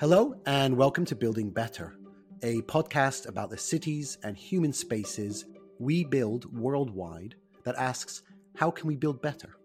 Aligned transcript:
Hello, 0.00 0.40
and 0.46 0.76
welcome 0.76 1.04
to 1.06 1.16
Building 1.16 1.50
Better, 1.50 1.98
a 2.44 2.62
podcast 2.62 3.26
about 3.26 3.50
the 3.50 3.58
cities 3.58 4.16
and 4.22 4.36
human 4.36 4.72
spaces 4.72 5.44
we 5.80 6.04
build 6.04 6.56
worldwide 6.56 7.34
that 7.64 7.74
asks, 7.74 8.22
how 8.54 8.70
can 8.70 8.86
we 8.86 8.94
build 8.94 9.20
better? 9.20 9.56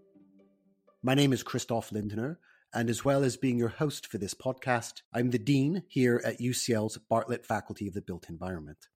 My 1.04 1.14
name 1.14 1.34
is 1.34 1.44
Christoph 1.44 1.92
Lindner, 1.92 2.40
and 2.74 2.90
as 2.90 3.06
well 3.06 3.24
as 3.24 3.38
being 3.38 3.60
your 3.60 3.70
host 3.70 4.08
for 4.08 4.18
this 4.18 4.34
podcast, 4.34 5.04
I'm 5.14 5.30
the 5.30 5.38
Dean 5.38 5.84
here 5.88 6.20
at 6.26 6.40
UCL's 6.40 6.98
Bartlett 6.98 7.46
Faculty 7.46 7.88
of 7.88 7.94
the 7.94 8.02
Built 8.02 8.28
Environment. 8.28 8.88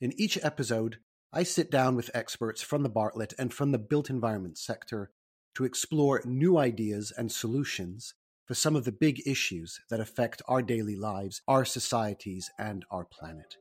In 0.00 0.18
each 0.18 0.42
episode, 0.42 0.96
I 1.30 1.42
sit 1.42 1.70
down 1.70 1.94
with 1.94 2.10
experts 2.14 2.62
from 2.62 2.82
the 2.82 2.88
Bartlett 2.88 3.34
and 3.38 3.52
from 3.52 3.70
the 3.70 3.78
built 3.78 4.08
environment 4.08 4.56
sector 4.56 5.10
to 5.56 5.66
explore 5.66 6.22
new 6.24 6.56
ideas 6.56 7.12
and 7.14 7.30
solutions 7.30 8.14
for 8.46 8.54
some 8.54 8.76
of 8.76 8.84
the 8.84 8.92
big 8.92 9.20
issues 9.26 9.80
that 9.90 10.00
affect 10.00 10.40
our 10.46 10.62
daily 10.62 10.96
lives, 10.96 11.42
our 11.48 11.64
societies, 11.64 12.50
and 12.58 12.84
our 12.90 13.04
planet. 13.04 13.56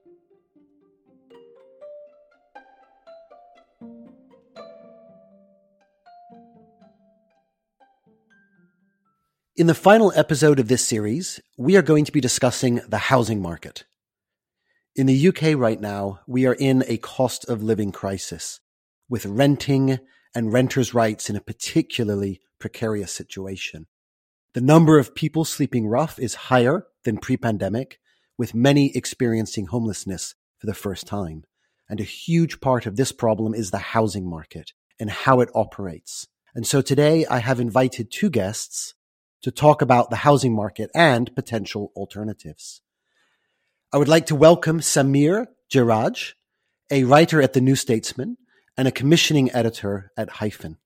In 9.58 9.68
the 9.68 9.74
final 9.74 10.12
episode 10.16 10.60
of 10.60 10.68
this 10.68 10.86
series, 10.86 11.40
we 11.58 11.78
are 11.78 11.82
going 11.82 12.04
to 12.06 12.12
be 12.12 12.20
discussing 12.20 12.82
the 12.90 12.98
housing 12.98 13.42
market. 13.42 13.86
In 14.96 15.08
the 15.08 15.28
UK 15.30 15.58
right 15.58 15.80
now, 15.80 16.20
we 16.28 16.46
are 16.46 16.54
in 16.54 16.84
a 16.88 16.98
cost 16.98 17.48
of 17.50 17.64
living 17.64 17.92
crisis 17.92 18.60
with 19.10 19.26
renting 19.26 20.00
and 20.36 20.52
renters' 20.52 20.94
rights 20.94 21.30
in 21.30 21.36
a 21.36 21.42
particularly 21.42 22.42
precarious 22.60 23.14
situation. 23.14 23.88
The 24.56 24.62
number 24.62 24.98
of 24.98 25.14
people 25.14 25.44
sleeping 25.44 25.86
rough 25.86 26.18
is 26.18 26.34
higher 26.34 26.88
than 27.04 27.18
pre-pandemic, 27.18 28.00
with 28.38 28.56
many 28.56 28.96
experiencing 28.96 29.66
homelessness 29.66 30.34
for 30.60 30.66
the 30.66 30.74
first 30.74 31.06
time. 31.06 31.44
And 31.90 32.00
a 32.00 32.04
huge 32.04 32.62
part 32.62 32.86
of 32.86 32.96
this 32.96 33.12
problem 33.12 33.54
is 33.54 33.72
the 33.72 33.80
housing 33.80 34.26
market 34.26 34.72
and 34.98 35.10
how 35.10 35.42
it 35.42 35.50
operates. 35.54 36.30
And 36.56 36.66
so 36.66 36.82
today 36.82 37.26
I 37.26 37.40
have 37.40 37.60
invited 37.60 38.10
two 38.10 38.30
guests 38.30 38.94
to 39.42 39.52
talk 39.52 39.82
about 39.82 40.10
the 40.10 40.16
housing 40.16 40.56
market 40.56 40.90
and 40.96 41.36
potential 41.36 41.92
alternatives. 41.94 42.82
I 43.92 43.98
would 43.98 44.08
like 44.08 44.28
to 44.28 44.36
welcome 44.36 44.80
Samir 44.80 45.48
Jeraj, 45.70 46.32
a 46.90 47.04
writer 47.04 47.42
at 47.42 47.52
the 47.52 47.60
New 47.60 47.76
Statesman 47.76 48.38
and 48.78 48.88
a 48.88 48.92
commissioning 48.94 49.52
editor 49.52 50.14
at 50.16 50.30
Hyphen. 50.30 50.78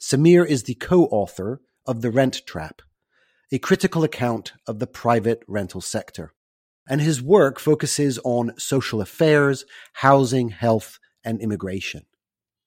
Samir 0.00 0.44
is 0.44 0.64
the 0.64 0.74
co-author 0.74 1.60
of 1.86 2.00
The 2.02 2.10
Rent 2.10 2.42
Trap, 2.46 2.82
a 3.52 3.58
critical 3.58 4.02
account 4.02 4.54
of 4.66 4.78
the 4.78 4.86
private 4.86 5.42
rental 5.46 5.82
sector. 5.82 6.32
And 6.88 7.00
his 7.02 7.22
work 7.22 7.60
focuses 7.60 8.18
on 8.24 8.58
social 8.58 9.02
affairs, 9.02 9.66
housing, 9.92 10.48
health, 10.48 10.98
and 11.22 11.38
immigration. 11.40 12.06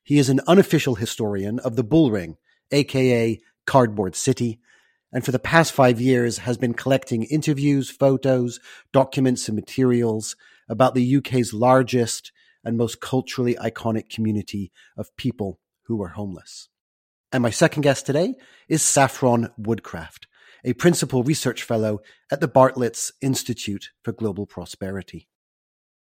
He 0.03 0.19
is 0.19 0.29
an 0.29 0.41
unofficial 0.47 0.95
historian 0.95 1.57
of 1.59 1.75
the 1.75 1.83
Bullring, 1.83 2.37
aka 2.71 3.39
Cardboard 3.65 4.15
City, 4.15 4.59
and 5.11 5.25
for 5.25 5.31
the 5.31 5.39
past 5.39 5.71
five 5.71 5.99
years 5.99 6.39
has 6.39 6.57
been 6.57 6.73
collecting 6.73 7.23
interviews, 7.23 7.89
photos, 7.89 8.59
documents, 8.93 9.47
and 9.47 9.55
materials 9.55 10.35
about 10.69 10.93
the 10.93 11.17
UK's 11.17 11.53
largest 11.53 12.31
and 12.63 12.77
most 12.77 13.01
culturally 13.01 13.55
iconic 13.55 14.09
community 14.09 14.71
of 14.97 15.15
people 15.17 15.59
who 15.83 15.95
were 15.95 16.09
homeless. 16.09 16.69
And 17.31 17.41
my 17.41 17.49
second 17.49 17.81
guest 17.81 18.05
today 18.05 18.35
is 18.67 18.81
Saffron 18.81 19.49
Woodcraft, 19.57 20.27
a 20.65 20.73
principal 20.73 21.23
research 21.23 21.63
fellow 21.63 22.01
at 22.31 22.41
the 22.41 22.47
Bartlett's 22.47 23.13
Institute 23.21 23.91
for 24.03 24.11
Global 24.11 24.45
Prosperity. 24.45 25.27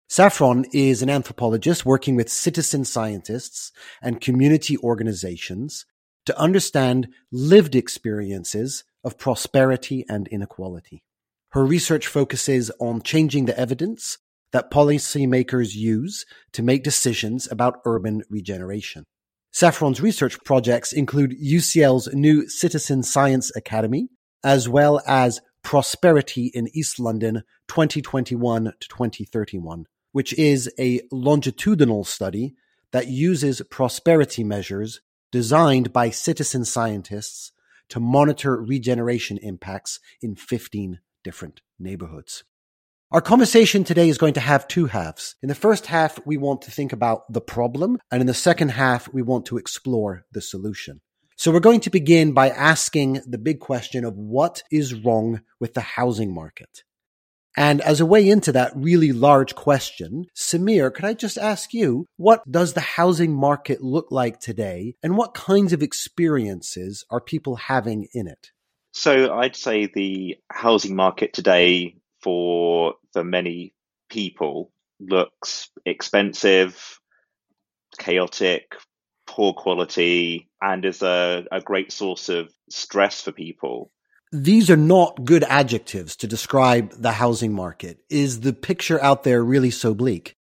Saffron 0.09 0.65
is 0.73 1.03
an 1.03 1.11
anthropologist 1.11 1.85
working 1.85 2.15
with 2.15 2.31
citizen 2.31 2.85
scientists 2.85 3.73
and 4.01 4.21
community 4.21 4.79
organizations 4.79 5.87
to 6.25 6.39
understand 6.39 7.09
lived 7.33 7.75
experiences 7.75 8.85
of 9.03 9.19
prosperity 9.19 10.05
and 10.09 10.29
inequality. 10.29 11.03
Her 11.51 11.65
research 11.65 12.07
focuses 12.07 12.71
on 12.81 13.03
changing 13.03 13.47
the 13.47 13.59
evidence 13.59 14.19
that 14.53 14.71
policymakers 14.71 15.75
use 15.75 16.25
to 16.53 16.63
make 16.63 16.85
decisions 16.85 17.51
about 17.51 17.81
urban 17.85 18.23
regeneration. 18.31 19.05
Saffron's 19.53 20.01
research 20.01 20.39
projects 20.45 20.93
include 20.93 21.41
UCL's 21.41 22.13
new 22.13 22.49
Citizen 22.49 23.03
Science 23.03 23.55
Academy, 23.57 24.09
as 24.45 24.69
well 24.69 25.01
as 25.07 25.41
Prosperity 25.65 26.51
in 26.55 26.69
East 26.75 27.01
London 27.01 27.43
2021 27.69 28.65
to 28.65 28.89
2031, 28.89 29.87
which 30.13 30.35
is 30.35 30.71
a 30.79 31.01
longitudinal 31.11 32.05
study 32.05 32.55
that 32.93 33.09
uses 33.09 33.63
prosperity 33.71 34.45
measures 34.45 35.01
designed 35.33 35.93
by 35.93 36.11
citizen 36.11 36.67
scientists 36.67 37.51
to 37.89 37.99
monitor 37.99 38.61
regeneration 38.61 39.39
impacts 39.39 39.99
in 40.21 40.37
15 40.37 41.01
different 41.25 41.63
neighborhoods. 41.79 42.45
Our 43.11 43.23
conversation 43.23 43.85
today 43.85 44.09
is 44.09 44.19
going 44.19 44.35
to 44.35 44.41
have 44.41 44.69
two 44.69 44.87
halves. 44.87 45.37
In 45.43 45.49
the 45.49 45.55
first 45.55 45.87
half, 45.87 46.19
we 46.27 46.37
want 46.37 46.63
to 46.63 46.71
think 46.71 46.93
about 46.93 47.33
the 47.33 47.41
problem, 47.41 47.99
and 48.11 48.21
in 48.21 48.27
the 48.27 48.35
second 48.35 48.71
half, 48.71 49.13
we 49.13 49.23
want 49.23 49.47
to 49.47 49.57
explore 49.57 50.27
the 50.33 50.43
solution. 50.43 51.01
So 51.37 51.51
we're 51.51 51.61
going 51.61 51.81
to 51.81 51.91
begin 51.91 52.33
by 52.33 52.49
asking 52.51 53.21
the 53.27 53.39
big 53.39 53.59
question 53.59 54.05
of 54.05 54.17
what 54.17 54.63
is 54.71 54.95
wrong 54.95 55.41
with 55.59 55.75
the 55.75 55.81
housing 55.81 56.33
market? 56.33 56.85
And 57.57 57.81
as 57.81 58.01
a 58.01 58.07
way 58.07 58.29
into 58.29 58.53
that 58.53 58.73
really 58.75 59.13
large 59.13 59.55
question, 59.55 60.27
Samir, 60.37 60.93
could 60.93 61.05
I 61.05 61.15
just 61.15 61.39
ask 61.39 61.73
you, 61.73 62.07
what 62.17 62.43
does 62.51 62.73
the 62.73 62.81
housing 62.81 63.33
market 63.33 63.83
look 63.83 64.09
like 64.11 64.41
today 64.41 64.95
and 65.03 65.17
what 65.17 65.35
kinds 65.35 65.73
of 65.73 65.83
experiences 65.83 67.05
are 67.11 67.21
people 67.21 67.57
having 67.57 68.09
in 68.13 68.27
it? 68.27 68.51
So 68.93 69.35
I'd 69.35 69.57
say 69.57 69.87
the 69.87 70.37
housing 70.51 70.95
market 70.95 71.33
today 71.33 71.97
for 72.23 72.95
for 73.13 73.25
many 73.25 73.75
people 74.09 74.73
looks 75.01 75.69
expensive, 75.85 76.99
chaotic, 77.99 78.75
poor 79.27 79.53
quality 79.53 80.49
and 80.65 80.85
is 80.87 81.03
a, 81.03 81.45
a 81.53 81.61
great 81.61 81.93
source 81.93 82.31
of 82.31 82.51
stress 82.71 83.21
for 83.21 83.33
people. 83.33 83.91
These 84.33 84.71
are 84.71 84.79
not 84.79 85.23
good 85.25 85.45
adjectives 85.45 86.17
to 86.17 86.27
describe 86.27 86.91
the 86.93 87.13
housing 87.13 87.53
market. 87.53 87.99
Is 88.09 88.41
the 88.41 88.55
picture 88.55 89.01
out 89.03 89.25
there 89.25 89.45
really 89.45 89.71
so 89.71 89.93
bleak? 89.93 90.35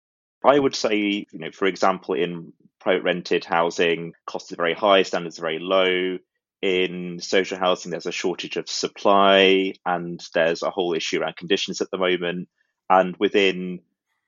I 0.45 0.59
would 0.59 0.77
say, 0.77 1.27
you 1.33 1.39
know, 1.39 1.51
for 1.51 1.67
example, 1.67 2.15
in 2.15 2.53
private 2.81 3.03
rented 3.03 3.47
housing, 3.47 4.13
costs 4.27 4.53
are 4.53 4.57
very 4.57 4.75
high, 4.75 5.03
standards 5.03 5.39
are 5.39 5.43
very 5.43 5.59
low. 5.59 6.19
In 6.61 7.19
social 7.21 7.59
housing, 7.59 7.91
there's 7.91 8.05
a 8.05 8.13
shortage 8.13 8.59
of 8.59 8.69
supply, 8.69 9.73
and 9.87 10.23
there's 10.35 10.63
a 10.63 10.71
whole 10.71 10.93
issue 10.93 11.21
around 11.21 11.37
conditions 11.37 11.81
at 11.81 11.91
the 11.91 11.99
moment. 11.99 12.49
And 12.91 13.17
within 13.19 13.81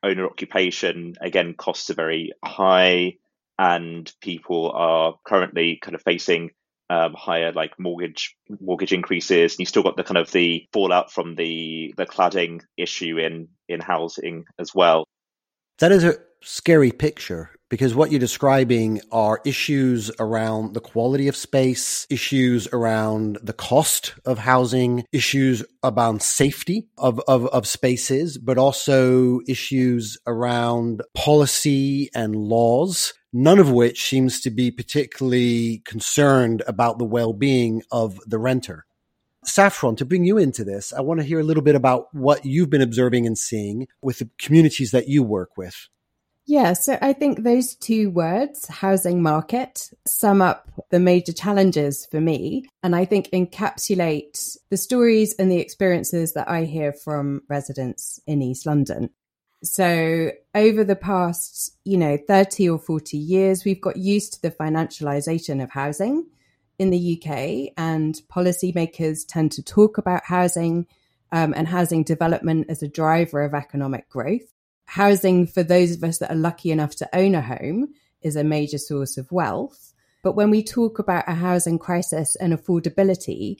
owner 0.02 0.25
occupation, 0.25 1.16
again, 1.20 1.52
costs 1.52 1.91
are 1.91 1.94
very 1.94 2.32
high 2.42 3.19
and 3.58 4.12
people 4.20 4.70
are 4.72 5.14
currently 5.24 5.78
kind 5.82 5.94
of 5.94 6.02
facing 6.02 6.50
um, 6.90 7.14
higher 7.14 7.52
like 7.52 7.78
mortgage 7.78 8.36
mortgage 8.60 8.92
increases. 8.92 9.54
And 9.54 9.60
you 9.60 9.66
still 9.66 9.82
got 9.82 9.96
the 9.96 10.04
kind 10.04 10.18
of 10.18 10.30
the 10.32 10.66
fallout 10.72 11.12
from 11.12 11.36
the 11.36 11.94
the 11.96 12.06
cladding 12.06 12.60
issue 12.76 13.18
in 13.18 13.48
in 13.68 13.80
housing 13.80 14.44
as 14.58 14.74
well. 14.74 15.04
That 15.78 15.92
is 15.92 16.04
a 16.04 16.18
scary 16.42 16.92
picture 16.92 17.50
because 17.72 17.94
what 17.94 18.10
you're 18.10 18.20
describing 18.20 19.00
are 19.10 19.40
issues 19.46 20.10
around 20.20 20.74
the 20.74 20.80
quality 20.80 21.26
of 21.26 21.34
space, 21.34 22.06
issues 22.10 22.69
around 22.70 23.38
the 23.43 23.55
cost 23.55 24.12
of 24.26 24.38
housing, 24.38 25.06
issues 25.10 25.64
about 25.82 26.20
safety 26.20 26.87
of, 26.98 27.19
of, 27.26 27.46
of 27.46 27.66
spaces, 27.66 28.37
but 28.37 28.58
also 28.58 29.40
issues 29.48 30.19
around 30.26 31.00
policy 31.14 32.10
and 32.14 32.37
laws 32.37 33.14
none 33.32 33.58
of 33.58 33.70
which 33.70 34.08
seems 34.08 34.40
to 34.40 34.50
be 34.50 34.70
particularly 34.70 35.79
concerned 35.84 36.62
about 36.67 36.99
the 36.99 37.05
well-being 37.05 37.82
of 37.90 38.19
the 38.26 38.38
renter. 38.38 38.84
Saffron, 39.44 39.96
to 39.96 40.05
bring 40.05 40.25
you 40.25 40.38
into 40.38 40.64
this, 40.64 40.93
I 40.93 41.00
want 41.00 41.20
to 41.20 41.26
hear 41.26 41.40
a 41.40 41.44
little 41.44 41.62
bit 41.62 41.75
about 41.75 42.14
what 42.14 42.44
you've 42.44 42.70
been 42.70 42.82
observing 42.82 43.26
and 43.26 43.37
seeing 43.37 43.88
with 44.00 44.19
the 44.19 44.31
communities 44.38 44.93
that 44.93 45.08
you 45.08 45.23
work 45.23 45.56
with. 45.56 45.88
Yeah, 46.44 46.73
so 46.73 46.99
I 47.00 47.12
think 47.12 47.43
those 47.43 47.76
two 47.76 48.11
words, 48.11 48.67
housing 48.67 49.23
market, 49.23 49.90
sum 50.06 50.43
up 50.43 50.69
the 50.90 50.99
major 50.99 51.32
challenges 51.32 52.06
for 52.06 52.20
me. 52.20 52.69
And 52.82 52.96
I 52.96 53.05
think 53.05 53.31
encapsulate 53.31 54.56
the 54.69 54.76
stories 54.76 55.34
and 55.38 55.50
the 55.50 55.61
experiences 55.61 56.34
that 56.34 56.49
I 56.49 56.64
hear 56.64 56.93
from 56.93 57.43
residents 57.49 58.20
in 58.26 58.43
East 58.43 58.67
London. 58.67 59.11
So 59.64 60.32
over 60.55 60.82
the 60.82 60.97
past, 60.97 61.76
you 61.85 61.97
know, 61.97 62.19
30 62.26 62.69
or 62.69 62.79
40 62.79 63.17
years, 63.17 63.64
we've 63.64 63.81
got 63.81 63.97
used 63.97 64.35
to 64.35 64.43
the 64.43 64.50
financialization 64.50 65.62
of 65.62 65.70
housing 65.70 66.26
in 66.79 66.91
the 66.91 67.17
UK 67.23 67.73
and 67.76 68.20
policymakers 68.29 69.25
tend 69.26 69.53
to 69.53 69.62
talk 69.62 69.99
about 69.99 70.25
housing 70.25 70.87
um, 71.31 71.55
and 71.56 71.69
housing 71.69 72.03
development 72.03 72.67
as 72.69 72.82
a 72.82 72.88
driver 72.88 73.43
of 73.43 73.55
economic 73.55 74.09
growth. 74.09 74.53
Housing 74.87 75.47
for 75.47 75.62
those 75.62 75.93
of 75.93 76.03
us 76.03 76.19
that 76.19 76.32
are 76.32 76.37
lucky 76.37 76.70
enough 76.73 76.97
to 76.97 77.17
own 77.17 77.35
a 77.37 77.41
home 77.41 77.94
is 78.20 78.35
a 78.37 78.44
major 78.44 78.79
source 78.79 79.17
of 79.17 79.31
wealth. 79.31 79.93
But 80.23 80.37
when 80.37 80.50
we 80.50 80.62
talk 80.62 80.99
about 80.99 81.29
a 81.29 81.35
housing 81.35 81.79
crisis 81.79 82.37
and 82.37 82.53
affordability, 82.53 83.56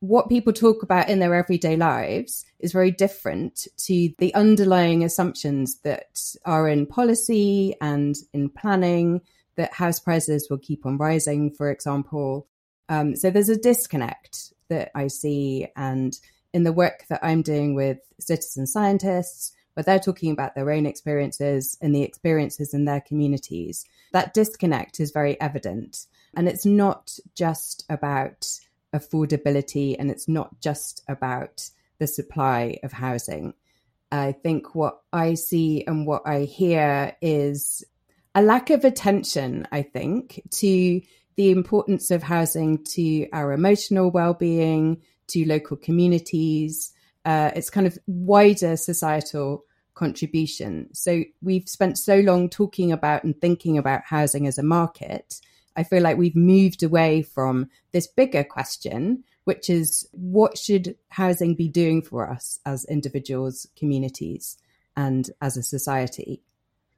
what 0.00 0.28
people 0.28 0.52
talk 0.52 0.82
about 0.82 1.08
in 1.08 1.18
their 1.18 1.34
everyday 1.34 1.76
lives 1.76 2.44
is 2.58 2.72
very 2.72 2.90
different 2.90 3.66
to 3.78 4.10
the 4.18 4.34
underlying 4.34 5.02
assumptions 5.04 5.80
that 5.80 6.20
are 6.44 6.68
in 6.68 6.86
policy 6.86 7.74
and 7.80 8.14
in 8.32 8.48
planning 8.48 9.20
that 9.56 9.72
house 9.72 9.98
prices 9.98 10.48
will 10.50 10.58
keep 10.58 10.84
on 10.84 10.98
rising, 10.98 11.50
for 11.50 11.70
example. 11.70 12.46
Um, 12.88 13.16
so 13.16 13.30
there's 13.30 13.48
a 13.48 13.56
disconnect 13.56 14.52
that 14.68 14.90
I 14.94 15.06
see. 15.06 15.66
And 15.76 16.18
in 16.52 16.64
the 16.64 16.72
work 16.72 17.04
that 17.08 17.20
I'm 17.22 17.42
doing 17.42 17.74
with 17.74 17.98
citizen 18.20 18.66
scientists, 18.66 19.52
where 19.74 19.84
they're 19.84 19.98
talking 19.98 20.32
about 20.32 20.54
their 20.54 20.70
own 20.70 20.86
experiences 20.86 21.76
and 21.82 21.94
the 21.94 22.02
experiences 22.02 22.72
in 22.72 22.86
their 22.86 23.00
communities, 23.00 23.84
that 24.12 24.32
disconnect 24.32 25.00
is 25.00 25.10
very 25.10 25.38
evident. 25.40 26.06
And 26.34 26.48
it's 26.48 26.64
not 26.64 27.18
just 27.34 27.84
about 27.90 28.46
affordability 28.96 29.96
and 29.98 30.10
it's 30.10 30.28
not 30.28 30.60
just 30.60 31.02
about 31.08 31.68
the 31.98 32.06
supply 32.06 32.78
of 32.82 32.92
housing. 32.92 33.54
I 34.10 34.32
think 34.32 34.74
what 34.74 35.00
I 35.12 35.34
see 35.34 35.84
and 35.86 36.06
what 36.06 36.22
I 36.26 36.40
hear 36.40 37.16
is 37.20 37.84
a 38.34 38.42
lack 38.42 38.70
of 38.70 38.84
attention, 38.84 39.66
I 39.72 39.82
think, 39.82 40.42
to 40.52 41.00
the 41.36 41.50
importance 41.50 42.10
of 42.10 42.22
housing 42.22 42.84
to 42.84 43.28
our 43.32 43.52
emotional 43.52 44.10
well-being, 44.10 45.02
to 45.28 45.46
local 45.46 45.76
communities. 45.76 46.92
Uh, 47.24 47.50
it's 47.56 47.70
kind 47.70 47.86
of 47.86 47.98
wider 48.06 48.76
societal 48.76 49.64
contribution. 49.94 50.88
So 50.92 51.24
we've 51.42 51.68
spent 51.68 51.98
so 51.98 52.20
long 52.20 52.48
talking 52.48 52.92
about 52.92 53.24
and 53.24 53.38
thinking 53.40 53.78
about 53.78 54.02
housing 54.04 54.46
as 54.46 54.58
a 54.58 54.62
market. 54.62 55.40
I 55.76 55.82
feel 55.82 56.02
like 56.02 56.16
we've 56.16 56.36
moved 56.36 56.82
away 56.82 57.22
from 57.22 57.68
this 57.92 58.06
bigger 58.06 58.42
question, 58.42 59.24
which 59.44 59.68
is 59.70 60.08
what 60.12 60.58
should 60.58 60.96
housing 61.08 61.54
be 61.54 61.68
doing 61.68 62.02
for 62.02 62.28
us 62.28 62.58
as 62.64 62.84
individuals, 62.86 63.68
communities, 63.76 64.56
and 64.96 65.30
as 65.40 65.56
a 65.56 65.62
society? 65.62 66.42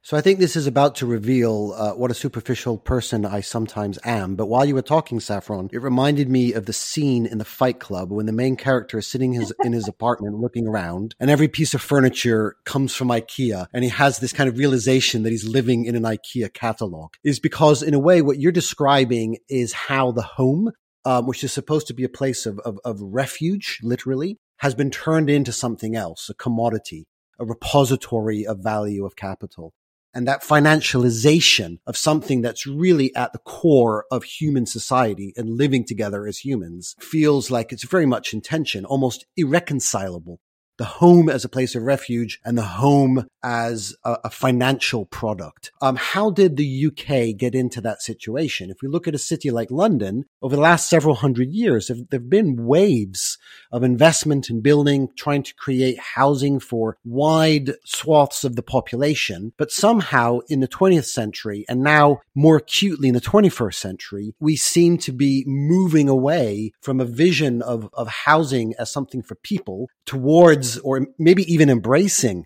So 0.01 0.15
I 0.15 0.21
think 0.21 0.39
this 0.39 0.55
is 0.55 0.65
about 0.65 0.95
to 0.95 1.05
reveal 1.05 1.73
uh, 1.75 1.91
what 1.91 2.09
a 2.09 2.13
superficial 2.13 2.77
person 2.77 3.25
I 3.25 3.41
sometimes 3.41 3.99
am. 4.05 4.35
But 4.35 4.47
while 4.47 4.63
you 4.63 4.73
were 4.73 4.81
talking, 4.81 5.19
Saffron, 5.19 5.69
it 5.73 5.81
reminded 5.81 6.29
me 6.29 6.53
of 6.53 6.65
the 6.65 6.73
scene 6.73 7.25
in 7.25 7.37
the 7.37 7.45
Fight 7.45 7.81
Club 7.81 8.09
when 8.09 8.25
the 8.25 8.31
main 8.31 8.55
character 8.55 8.99
is 8.99 9.07
sitting 9.07 9.33
his, 9.33 9.53
in 9.63 9.73
his 9.73 9.89
apartment 9.89 10.37
looking 10.37 10.67
around, 10.67 11.15
and 11.19 11.29
every 11.29 11.49
piece 11.49 11.73
of 11.73 11.81
furniture 11.81 12.55
comes 12.63 12.95
from 12.95 13.09
IKEA, 13.09 13.67
and 13.73 13.83
he 13.83 13.89
has 13.89 14.19
this 14.19 14.31
kind 14.31 14.47
of 14.47 14.57
realization 14.57 15.23
that 15.23 15.31
he's 15.31 15.47
living 15.47 15.83
in 15.83 15.97
an 15.97 16.03
IKEA 16.03 16.53
catalog. 16.53 17.13
Is 17.25 17.39
because 17.39 17.83
in 17.83 17.93
a 17.93 17.99
way, 17.99 18.21
what 18.21 18.39
you're 18.39 18.53
describing 18.53 19.37
is 19.49 19.73
how 19.73 20.11
the 20.11 20.21
home, 20.21 20.71
um, 21.03 21.27
which 21.27 21.43
is 21.43 21.51
supposed 21.51 21.87
to 21.87 21.93
be 21.93 22.05
a 22.05 22.09
place 22.09 22.45
of, 22.45 22.57
of, 22.59 22.79
of 22.85 23.01
refuge, 23.01 23.79
literally, 23.83 24.37
has 24.57 24.73
been 24.73 24.91
turned 24.91 25.29
into 25.29 25.51
something 25.51 25.97
else, 25.97 26.29
a 26.29 26.33
commodity, 26.33 27.05
a 27.37 27.45
repository 27.45 28.47
of 28.47 28.59
value 28.59 29.05
of 29.05 29.17
capital 29.17 29.73
and 30.13 30.27
that 30.27 30.43
financialization 30.43 31.79
of 31.85 31.95
something 31.97 32.41
that's 32.41 32.65
really 32.65 33.13
at 33.15 33.33
the 33.33 33.39
core 33.39 34.05
of 34.11 34.23
human 34.23 34.65
society 34.65 35.33
and 35.37 35.57
living 35.57 35.85
together 35.85 36.25
as 36.27 36.39
humans 36.39 36.95
feels 36.99 37.51
like 37.51 37.71
it's 37.71 37.83
very 37.83 38.05
much 38.05 38.33
in 38.33 38.41
tension, 38.41 38.85
almost 38.85 39.25
irreconcilable 39.37 40.39
the 40.79 40.85
home 40.85 41.29
as 41.29 41.43
a 41.43 41.49
place 41.49 41.75
of 41.75 41.83
refuge 41.83 42.39
and 42.45 42.57
the 42.57 42.63
home 42.63 43.27
as 43.43 43.95
a, 44.05 44.17
a 44.23 44.29
financial 44.29 45.05
product. 45.05 45.71
Um, 45.81 45.97
how 45.97 46.31
did 46.31 46.55
the 46.55 46.85
UK 46.87 47.37
get 47.37 47.53
into 47.53 47.81
that 47.81 48.01
situation? 48.01 48.71
If 48.71 48.77
we 48.81 48.87
look 48.87 49.07
at 49.07 49.13
a 49.13 49.19
city 49.19 49.51
like 49.51 49.69
London, 49.69 50.23
over 50.41 50.55
the 50.55 50.61
last 50.61 50.89
several 50.89 51.15
hundred 51.15 51.49
years, 51.51 51.87
there 51.87 51.97
have 52.13 52.29
been 52.29 52.65
waves 52.65 53.37
of 53.73 53.83
investment 53.83 54.49
in 54.49 54.61
building, 54.61 55.09
trying 55.17 55.43
to 55.43 55.53
create 55.55 55.99
housing 55.99 56.61
for 56.61 56.97
wide 57.03 57.73
swaths 57.85 58.45
of 58.45 58.55
the 58.55 58.63
population. 58.63 59.51
But 59.57 59.71
somehow 59.71 60.39
in 60.47 60.61
the 60.61 60.67
20th 60.67 61.05
century 61.05 61.65
and 61.67 61.81
now 61.81 62.21
more 62.33 62.55
acutely 62.55 63.09
in 63.09 63.13
the 63.13 63.21
21st 63.21 63.75
century, 63.75 64.33
we 64.39 64.55
seem 64.55 64.97
to 64.99 65.11
be 65.11 65.43
moving 65.45 66.07
away 66.07 66.71
from 66.81 67.01
a 67.01 67.05
vision 67.05 67.61
of, 67.61 67.89
of 67.93 68.07
housing 68.07 68.73
as 68.79 68.89
something 68.89 69.21
for 69.21 69.35
people 69.35 69.89
towards 70.05 70.68
or 70.77 71.07
maybe 71.17 71.43
even 71.51 71.69
embracing 71.69 72.45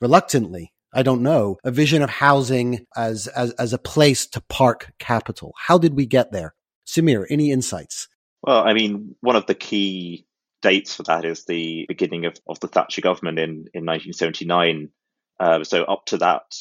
reluctantly 0.00 0.72
I 0.92 1.02
don't 1.02 1.22
know, 1.22 1.58
a 1.62 1.70
vision 1.70 2.02
of 2.02 2.10
housing 2.10 2.86
as, 2.96 3.28
as, 3.28 3.52
as 3.52 3.72
a 3.72 3.78
place 3.78 4.26
to 4.28 4.40
park 4.40 4.92
capital. 4.98 5.54
How 5.56 5.78
did 5.78 5.94
we 5.94 6.06
get 6.06 6.32
there? 6.32 6.54
Samir, 6.86 7.26
any 7.30 7.52
insights? 7.52 8.08
Well, 8.42 8.66
I 8.66 8.72
mean, 8.72 9.14
one 9.20 9.36
of 9.36 9.46
the 9.46 9.54
key 9.54 10.26
dates 10.62 10.94
for 10.94 11.04
that 11.04 11.24
is 11.24 11.44
the 11.44 11.86
beginning 11.88 12.26
of, 12.26 12.36
of 12.46 12.58
the 12.60 12.68
Thatcher 12.68 13.02
government 13.02 13.38
in, 13.38 13.50
in 13.72 13.86
1979. 13.86 14.90
Uh, 15.38 15.64
so 15.64 15.84
up 15.84 16.06
to 16.06 16.18
that 16.18 16.54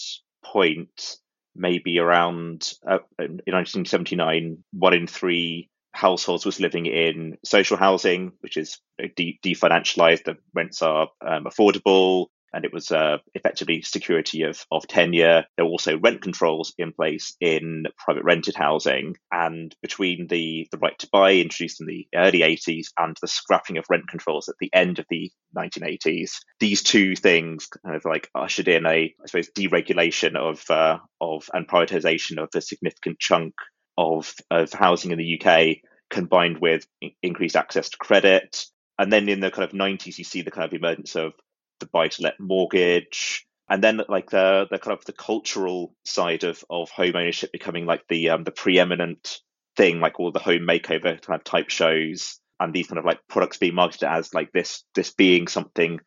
point, 0.43 1.17
maybe 1.55 1.99
around 1.99 2.71
uh, 2.87 2.99
in 3.17 3.41
1979, 3.47 4.63
one 4.71 4.93
in 4.93 5.07
three 5.07 5.69
households 5.93 6.45
was 6.45 6.59
living 6.59 6.85
in 6.85 7.37
social 7.43 7.77
housing, 7.77 8.33
which 8.41 8.57
is 8.57 8.79
de- 9.15 9.39
definancialized. 9.43 10.23
The 10.23 10.37
rents 10.53 10.81
are 10.81 11.09
um, 11.25 11.45
affordable, 11.45 12.27
and 12.53 12.65
it 12.65 12.73
was 12.73 12.91
uh, 12.91 13.17
effectively 13.33 13.81
security 13.81 14.43
of, 14.43 14.65
of 14.71 14.87
tenure. 14.87 15.45
There 15.55 15.65
were 15.65 15.71
also 15.71 15.99
rent 15.99 16.21
controls 16.21 16.73
in 16.77 16.93
place 16.93 17.35
in 17.39 17.85
private 17.97 18.23
rented 18.23 18.55
housing. 18.55 19.15
And 19.31 19.75
between 19.81 20.27
the, 20.27 20.67
the 20.71 20.77
right 20.77 20.97
to 20.99 21.09
buy 21.11 21.33
introduced 21.35 21.81
in 21.81 21.87
the 21.87 22.07
early 22.15 22.39
80s 22.39 22.87
and 22.97 23.15
the 23.21 23.27
scrapping 23.27 23.77
of 23.77 23.85
rent 23.89 24.07
controls 24.09 24.49
at 24.49 24.55
the 24.59 24.73
end 24.73 24.99
of 24.99 25.05
the 25.09 25.31
1980s, 25.55 26.31
these 26.59 26.83
two 26.83 27.15
things 27.15 27.67
kind 27.67 27.95
of 27.95 28.05
like 28.05 28.29
ushered 28.33 28.67
in 28.67 28.85
a, 28.85 28.89
I 28.89 29.25
suppose, 29.25 29.49
deregulation 29.51 30.35
of, 30.35 30.63
uh, 30.69 30.99
of 31.21 31.49
and 31.53 31.67
privatization 31.67 32.41
of 32.41 32.49
a 32.55 32.61
significant 32.61 33.19
chunk 33.19 33.53
of, 33.99 34.33
of 34.49 34.71
housing 34.71 35.11
in 35.11 35.17
the 35.17 35.39
UK 35.39 35.77
combined 36.09 36.59
with 36.59 36.87
increased 37.21 37.57
access 37.57 37.89
to 37.89 37.97
credit. 37.97 38.65
And 38.97 39.11
then 39.11 39.27
in 39.27 39.41
the 39.41 39.51
kind 39.51 39.69
of 39.69 39.77
90s, 39.77 40.17
you 40.17 40.23
see 40.23 40.41
the 40.41 40.51
kind 40.51 40.65
of 40.65 40.73
emergence 40.73 41.15
of 41.15 41.33
the 41.79 41.85
buy 41.85 42.07
to 42.07 42.21
let 42.23 42.39
mortgage. 42.39 43.45
And 43.69 43.83
then 43.83 44.01
like 44.07 44.29
the, 44.29 44.67
the 44.71 44.79
kind 44.79 44.97
of 44.97 45.05
the 45.05 45.13
cultural 45.13 45.93
side 46.05 46.43
of, 46.43 46.63
of 46.69 46.89
home 46.89 47.15
ownership 47.15 47.51
becoming 47.51 47.85
like 47.85 48.07
the 48.07 48.29
um, 48.29 48.43
the 48.43 48.51
preeminent 48.51 49.41
thing, 49.75 49.99
like 49.99 50.19
all 50.19 50.31
the 50.31 50.39
home 50.39 50.61
makeover 50.61 51.21
kind 51.21 51.39
of 51.39 51.43
type 51.43 51.69
shows 51.69 52.39
and 52.59 52.73
these 52.73 52.87
kind 52.87 52.97
of 52.97 53.05
like 53.05 53.19
products 53.27 53.57
being 53.57 53.75
marketed 53.75 54.09
as 54.09 54.33
like 54.33 54.51
this 54.51 54.83
this 54.95 55.13
being 55.13 55.47
something 55.47 55.99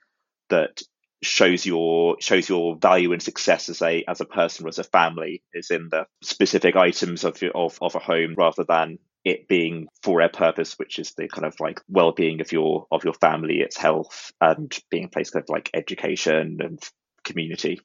that 0.50 0.82
shows 1.23 1.64
your 1.64 2.17
shows 2.21 2.49
your 2.49 2.76
value 2.76 3.12
and 3.12 3.23
success 3.23 3.69
as 3.69 3.81
a 3.81 4.05
as 4.09 4.21
a 4.21 4.25
person 4.25 4.67
or 4.67 4.69
as 4.69 4.79
a 4.79 4.85
family 4.85 5.43
is 5.55 5.71
in 5.71 5.88
the 5.91 6.05
specific 6.23 6.76
items 6.76 7.25
of 7.25 7.41
of 7.55 7.79
of 7.81 7.95
a 7.95 8.00
home 8.00 8.35
rather 8.37 8.64
than 8.64 8.99
it 9.25 9.47
being 9.47 9.87
for 10.02 10.21
a 10.21 10.29
purpose 10.29 10.75
which 10.79 10.99
is 10.99 11.12
the 11.12 11.29
kind 11.29 11.47
of 11.47 11.55
like 11.61 11.81
well-being 11.88 12.41
of 12.41 12.50
your 12.50 12.87
of 12.91 13.05
your 13.05 13.14
family 13.14 13.61
its 13.61 13.76
health 13.76 14.33
and 14.41 14.76
being 14.91 15.05
a 15.05 15.09
place 15.09 15.31
kind 15.31 15.45
of 15.45 15.49
like 15.49 15.71
education 15.75 16.59
and 16.61 16.81
community. 17.25 17.81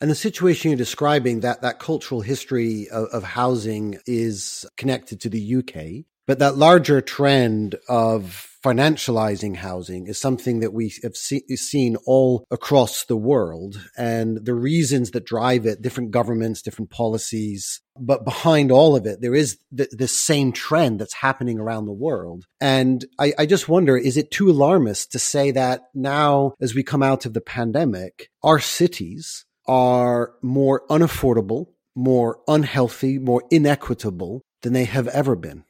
And 0.00 0.10
the 0.10 0.14
situation 0.14 0.70
you're 0.70 0.78
describing 0.78 1.40
that 1.40 1.62
that 1.62 1.78
cultural 1.78 2.20
history 2.20 2.88
of, 2.90 3.06
of 3.06 3.24
housing 3.24 3.98
is 4.06 4.64
connected 4.76 5.20
to 5.22 5.28
the 5.28 5.56
UK 5.56 6.04
but 6.26 6.38
that 6.40 6.56
larger 6.56 7.00
trend 7.00 7.76
of 7.88 8.56
financializing 8.66 9.54
housing 9.54 10.08
is 10.08 10.20
something 10.20 10.58
that 10.58 10.72
we 10.72 10.92
have 11.04 11.16
see, 11.16 11.40
seen 11.54 11.96
all 12.04 12.44
across 12.50 13.04
the 13.04 13.16
world. 13.16 13.80
And 13.96 14.44
the 14.44 14.54
reasons 14.54 15.12
that 15.12 15.24
drive 15.24 15.66
it, 15.66 15.82
different 15.82 16.10
governments, 16.10 16.62
different 16.62 16.90
policies, 16.90 17.80
but 17.96 18.24
behind 18.24 18.72
all 18.72 18.96
of 18.96 19.06
it, 19.06 19.20
there 19.20 19.36
is 19.36 19.58
the, 19.70 19.88
the 19.92 20.08
same 20.08 20.50
trend 20.50 20.98
that's 20.98 21.14
happening 21.14 21.60
around 21.60 21.86
the 21.86 21.92
world. 21.92 22.44
And 22.60 23.04
I, 23.20 23.32
I 23.38 23.46
just 23.46 23.68
wonder, 23.68 23.96
is 23.96 24.16
it 24.16 24.32
too 24.32 24.50
alarmist 24.50 25.12
to 25.12 25.20
say 25.20 25.52
that 25.52 25.82
now, 25.94 26.54
as 26.60 26.74
we 26.74 26.82
come 26.82 27.04
out 27.04 27.24
of 27.24 27.34
the 27.34 27.40
pandemic, 27.40 28.30
our 28.42 28.58
cities 28.58 29.44
are 29.68 30.32
more 30.42 30.82
unaffordable, 30.88 31.66
more 31.94 32.40
unhealthy, 32.48 33.20
more 33.20 33.44
inequitable 33.50 34.42
than 34.62 34.72
they 34.72 34.86
have 34.86 35.06
ever 35.08 35.36
been? 35.36 35.62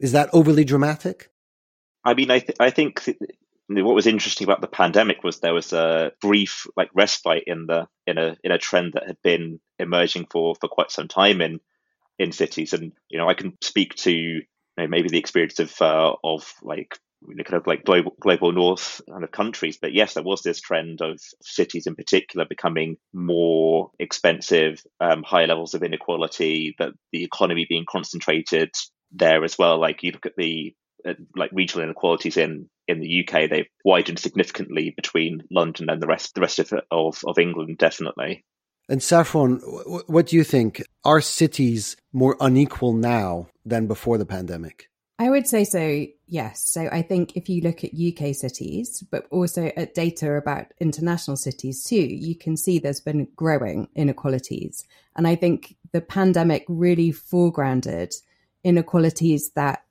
Is 0.00 0.12
that 0.12 0.30
overly 0.32 0.64
dramatic? 0.64 1.30
I 2.04 2.14
mean, 2.14 2.30
I, 2.30 2.40
th- 2.40 2.58
I 2.60 2.70
think 2.70 3.02
th- 3.04 3.16
what 3.68 3.94
was 3.94 4.06
interesting 4.06 4.44
about 4.44 4.60
the 4.60 4.66
pandemic 4.66 5.24
was 5.24 5.40
there 5.40 5.54
was 5.54 5.72
a 5.72 6.12
brief 6.20 6.66
like 6.76 6.90
respite 6.94 7.44
in 7.46 7.66
the 7.66 7.88
in 8.06 8.18
a 8.18 8.36
in 8.44 8.52
a 8.52 8.58
trend 8.58 8.92
that 8.94 9.06
had 9.06 9.16
been 9.22 9.60
emerging 9.78 10.26
for 10.30 10.54
for 10.60 10.68
quite 10.68 10.90
some 10.90 11.08
time 11.08 11.40
in 11.40 11.60
in 12.18 12.32
cities, 12.32 12.72
and 12.72 12.92
you 13.08 13.18
know 13.18 13.28
I 13.28 13.34
can 13.34 13.56
speak 13.62 13.94
to 13.96 14.12
you 14.12 14.42
know, 14.76 14.86
maybe 14.86 15.08
the 15.08 15.18
experience 15.18 15.58
of 15.58 15.80
uh, 15.80 16.14
of 16.22 16.52
like 16.62 16.98
kind 17.26 17.54
of 17.54 17.66
like 17.66 17.84
global, 17.84 18.14
global 18.20 18.52
north 18.52 19.00
kind 19.08 19.24
of 19.24 19.30
countries. 19.30 19.78
But 19.80 19.94
yes, 19.94 20.14
there 20.14 20.22
was 20.22 20.42
this 20.42 20.60
trend 20.60 21.00
of 21.00 21.20
cities 21.42 21.86
in 21.86 21.94
particular 21.94 22.44
becoming 22.46 22.96
more 23.12 23.90
expensive, 23.98 24.82
um, 25.00 25.22
higher 25.22 25.46
levels 25.46 25.74
of 25.74 25.82
inequality, 25.82 26.74
that 26.78 26.92
the 27.12 27.24
economy 27.24 27.66
being 27.68 27.86
concentrated 27.88 28.70
there 29.14 29.44
as 29.44 29.58
well. 29.58 29.78
Like 29.78 30.02
you 30.02 30.12
look 30.12 30.26
at 30.26 30.36
the 30.36 30.74
uh, 31.06 31.14
like 31.36 31.50
regional 31.52 31.84
inequalities 31.84 32.36
in 32.36 32.68
in 32.86 33.00
the 33.00 33.26
UK, 33.26 33.48
they've 33.48 33.68
widened 33.84 34.18
significantly 34.18 34.90
between 34.90 35.42
London 35.50 35.88
and 35.88 36.02
the 36.02 36.06
rest 36.06 36.34
the 36.34 36.40
rest 36.40 36.58
of 36.58 36.72
of, 36.90 37.22
of 37.24 37.38
England, 37.38 37.78
definitely. 37.78 38.44
And 38.88 39.02
Saffron, 39.02 39.60
what 40.06 40.26
do 40.26 40.36
you 40.36 40.44
think? 40.44 40.82
Are 41.04 41.22
cities 41.22 41.96
more 42.12 42.36
unequal 42.38 42.92
now 42.92 43.48
than 43.64 43.86
before 43.86 44.18
the 44.18 44.26
pandemic? 44.26 44.90
I 45.18 45.30
would 45.30 45.46
say 45.46 45.64
so, 45.64 46.06
yes. 46.26 46.68
So 46.68 46.88
I 46.90 47.00
think 47.02 47.36
if 47.36 47.48
you 47.48 47.62
look 47.62 47.84
at 47.84 47.92
UK 47.94 48.34
cities, 48.34 49.02
but 49.10 49.26
also 49.30 49.70
at 49.76 49.94
data 49.94 50.34
about 50.34 50.66
international 50.80 51.36
cities 51.36 51.84
too, 51.84 51.96
you 51.96 52.34
can 52.36 52.56
see 52.56 52.78
there's 52.78 53.00
been 53.00 53.28
growing 53.36 53.88
inequalities. 53.94 54.84
And 55.16 55.28
I 55.28 55.36
think 55.36 55.76
the 55.92 56.00
pandemic 56.00 56.64
really 56.68 57.12
foregrounded 57.12 58.14
inequalities 58.64 59.50
that 59.54 59.82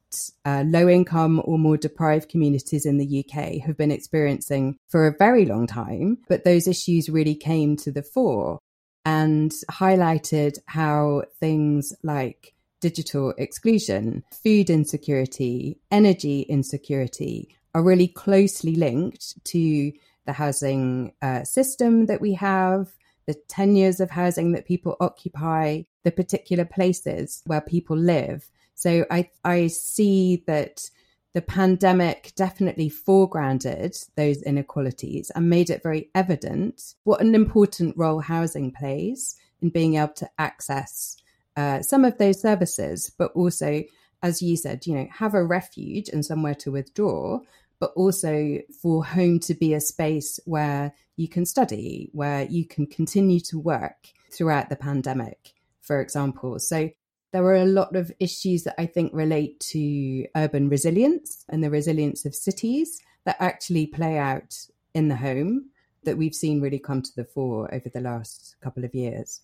uh, 0.45 0.63
low 0.67 0.87
income 0.87 1.41
or 1.45 1.57
more 1.57 1.77
deprived 1.77 2.29
communities 2.29 2.85
in 2.85 2.97
the 2.97 3.25
UK 3.25 3.65
have 3.65 3.77
been 3.77 3.91
experiencing 3.91 4.77
for 4.89 5.07
a 5.07 5.15
very 5.17 5.45
long 5.45 5.65
time. 5.65 6.17
But 6.27 6.43
those 6.43 6.67
issues 6.67 7.09
really 7.09 7.35
came 7.35 7.75
to 7.77 7.91
the 7.91 8.03
fore 8.03 8.59
and 9.05 9.51
highlighted 9.71 10.59
how 10.67 11.23
things 11.39 11.93
like 12.03 12.53
digital 12.79 13.33
exclusion, 13.37 14.23
food 14.43 14.69
insecurity, 14.69 15.79
energy 15.89 16.41
insecurity 16.41 17.55
are 17.73 17.83
really 17.83 18.07
closely 18.07 18.75
linked 18.75 19.43
to 19.45 19.91
the 20.25 20.33
housing 20.33 21.13
uh, 21.21 21.43
system 21.43 22.05
that 22.05 22.21
we 22.21 22.33
have, 22.33 22.91
the 23.25 23.35
tenures 23.47 23.99
of 23.99 24.11
housing 24.11 24.51
that 24.51 24.67
people 24.67 24.95
occupy, 24.99 25.81
the 26.03 26.11
particular 26.11 26.65
places 26.65 27.41
where 27.45 27.61
people 27.61 27.97
live. 27.97 28.49
So 28.75 29.05
I, 29.09 29.29
I 29.43 29.67
see 29.67 30.43
that 30.47 30.89
the 31.33 31.41
pandemic 31.41 32.33
definitely 32.35 32.89
foregrounded 32.89 34.07
those 34.15 34.41
inequalities 34.43 35.31
and 35.33 35.49
made 35.49 35.69
it 35.69 35.81
very 35.81 36.09
evident 36.13 36.93
what 37.03 37.21
an 37.21 37.33
important 37.33 37.97
role 37.97 38.19
housing 38.19 38.71
plays 38.71 39.35
in 39.61 39.69
being 39.69 39.95
able 39.95 40.13
to 40.13 40.29
access 40.37 41.17
uh, 41.55 41.81
some 41.81 42.05
of 42.05 42.17
those 42.17 42.41
services, 42.41 43.11
but 43.17 43.31
also, 43.33 43.83
as 44.21 44.41
you 44.41 44.57
said, 44.57 44.85
you 44.85 44.95
know, 44.95 45.07
have 45.11 45.33
a 45.33 45.43
refuge 45.43 46.09
and 46.09 46.25
somewhere 46.25 46.55
to 46.55 46.71
withdraw, 46.71 47.39
but 47.79 47.91
also 47.95 48.59
for 48.81 49.05
home 49.05 49.39
to 49.39 49.53
be 49.53 49.73
a 49.73 49.79
space 49.79 50.39
where 50.45 50.93
you 51.15 51.27
can 51.27 51.45
study, 51.45 52.09
where 52.11 52.43
you 52.45 52.65
can 52.65 52.87
continue 52.87 53.39
to 53.39 53.59
work 53.59 54.09
throughout 54.31 54.69
the 54.69 54.75
pandemic, 54.75 55.53
for 55.81 56.01
example. 56.01 56.59
So 56.59 56.89
there 57.33 57.43
are 57.45 57.55
a 57.55 57.65
lot 57.65 57.95
of 57.95 58.11
issues 58.19 58.63
that 58.63 58.75
I 58.79 58.85
think 58.85 59.11
relate 59.11 59.59
to 59.71 60.25
urban 60.35 60.69
resilience 60.69 61.43
and 61.49 61.63
the 61.63 61.71
resilience 61.71 62.25
of 62.25 62.35
cities 62.35 62.99
that 63.25 63.37
actually 63.39 63.87
play 63.87 64.17
out 64.19 64.55
in 64.93 65.07
the 65.07 65.15
home 65.15 65.71
that 66.03 66.17
we've 66.17 66.35
seen 66.35 66.61
really 66.61 66.79
come 66.79 67.01
to 67.01 67.15
the 67.15 67.25
fore 67.25 67.73
over 67.73 67.89
the 67.89 68.01
last 68.01 68.55
couple 68.61 68.85
of 68.85 68.93
years. 68.93 69.41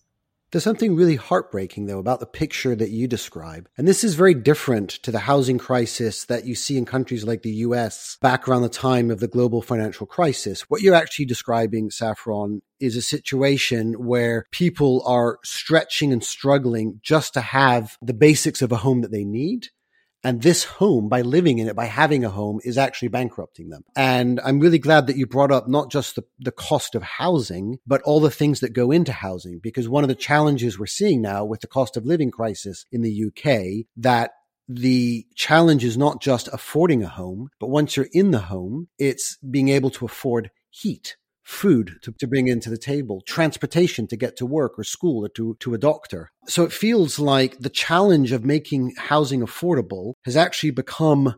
There's 0.52 0.64
something 0.64 0.96
really 0.96 1.14
heartbreaking, 1.14 1.86
though, 1.86 2.00
about 2.00 2.18
the 2.18 2.26
picture 2.26 2.74
that 2.74 2.90
you 2.90 3.06
describe. 3.06 3.68
And 3.78 3.86
this 3.86 4.02
is 4.02 4.16
very 4.16 4.34
different 4.34 4.90
to 5.04 5.12
the 5.12 5.20
housing 5.20 5.58
crisis 5.58 6.24
that 6.24 6.44
you 6.44 6.56
see 6.56 6.76
in 6.76 6.84
countries 6.84 7.22
like 7.22 7.42
the 7.42 7.50
US 7.50 8.18
back 8.20 8.48
around 8.48 8.62
the 8.62 8.68
time 8.68 9.12
of 9.12 9.20
the 9.20 9.28
global 9.28 9.62
financial 9.62 10.06
crisis. 10.06 10.62
What 10.62 10.82
you're 10.82 10.96
actually 10.96 11.26
describing, 11.26 11.90
Saffron, 11.90 12.62
is 12.80 12.96
a 12.96 13.02
situation 13.02 13.92
where 13.92 14.46
people 14.50 15.04
are 15.06 15.38
stretching 15.44 16.12
and 16.12 16.24
struggling 16.24 16.98
just 17.00 17.34
to 17.34 17.40
have 17.40 17.96
the 18.02 18.14
basics 18.14 18.60
of 18.60 18.72
a 18.72 18.78
home 18.78 19.02
that 19.02 19.12
they 19.12 19.24
need. 19.24 19.68
And 20.22 20.42
this 20.42 20.64
home, 20.64 21.08
by 21.08 21.22
living 21.22 21.58
in 21.58 21.68
it, 21.68 21.76
by 21.76 21.86
having 21.86 22.24
a 22.24 22.30
home, 22.30 22.60
is 22.62 22.76
actually 22.76 23.08
bankrupting 23.08 23.70
them. 23.70 23.84
And 23.96 24.40
I'm 24.44 24.60
really 24.60 24.78
glad 24.78 25.06
that 25.06 25.16
you 25.16 25.26
brought 25.26 25.52
up 25.52 25.68
not 25.68 25.90
just 25.90 26.16
the, 26.16 26.24
the 26.38 26.52
cost 26.52 26.94
of 26.94 27.02
housing, 27.02 27.78
but 27.86 28.02
all 28.02 28.20
the 28.20 28.30
things 28.30 28.60
that 28.60 28.74
go 28.74 28.90
into 28.90 29.12
housing. 29.12 29.60
Because 29.62 29.88
one 29.88 30.04
of 30.04 30.08
the 30.08 30.14
challenges 30.14 30.78
we're 30.78 30.86
seeing 30.86 31.22
now 31.22 31.44
with 31.44 31.60
the 31.60 31.66
cost 31.66 31.96
of 31.96 32.04
living 32.04 32.30
crisis 32.30 32.84
in 32.92 33.02
the 33.02 33.24
UK, 33.26 33.86
that 33.96 34.32
the 34.68 35.26
challenge 35.34 35.84
is 35.84 35.96
not 35.96 36.20
just 36.20 36.48
affording 36.52 37.02
a 37.02 37.08
home, 37.08 37.48
but 37.58 37.70
once 37.70 37.96
you're 37.96 38.08
in 38.12 38.30
the 38.30 38.40
home, 38.40 38.88
it's 38.98 39.36
being 39.38 39.68
able 39.68 39.90
to 39.90 40.04
afford 40.04 40.50
heat 40.70 41.16
food 41.50 41.98
to, 42.02 42.12
to 42.12 42.26
bring 42.28 42.46
into 42.46 42.70
the 42.70 42.78
table, 42.78 43.20
transportation 43.26 44.06
to 44.06 44.16
get 44.16 44.36
to 44.36 44.46
work 44.46 44.78
or 44.78 44.84
school 44.84 45.24
or 45.24 45.28
to, 45.28 45.56
to 45.58 45.74
a 45.74 45.78
doctor. 45.78 46.30
So 46.46 46.62
it 46.62 46.72
feels 46.72 47.18
like 47.18 47.58
the 47.58 47.68
challenge 47.68 48.30
of 48.32 48.44
making 48.44 48.94
housing 48.96 49.40
affordable 49.40 50.14
has 50.24 50.36
actually 50.36 50.70
become 50.70 51.34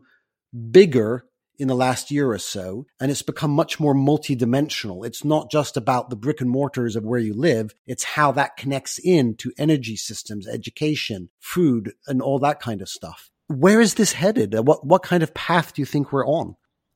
bigger 0.71 1.25
in 1.57 1.67
the 1.67 1.75
last 1.75 2.11
year 2.11 2.31
or 2.31 2.37
so, 2.37 2.85
and 2.99 3.11
it's 3.11 3.21
become 3.21 3.51
much 3.51 3.79
more 3.79 3.95
multidimensional. 3.95 5.05
It's 5.05 5.23
not 5.23 5.51
just 5.51 5.77
about 5.77 6.09
the 6.09 6.15
brick 6.15 6.41
and 6.41 6.49
mortars 6.49 6.95
of 6.95 7.03
where 7.03 7.19
you 7.19 7.33
live, 7.33 7.73
it's 7.85 8.03
how 8.03 8.31
that 8.33 8.57
connects 8.57 8.99
in 9.03 9.35
to 9.37 9.51
energy 9.57 9.95
systems, 9.95 10.47
education, 10.47 11.29
food, 11.39 11.93
and 12.07 12.21
all 12.21 12.39
that 12.39 12.59
kind 12.59 12.81
of 12.81 12.89
stuff. 12.89 13.29
Where 13.47 13.81
is 13.81 13.95
this 13.95 14.13
headed? 14.13 14.55
What, 14.65 14.85
what 14.85 15.03
kind 15.03 15.21
of 15.21 15.33
path 15.33 15.73
do 15.73 15.81
you 15.81 15.85
think 15.85 16.11
we're 16.11 16.25
on? 16.25 16.55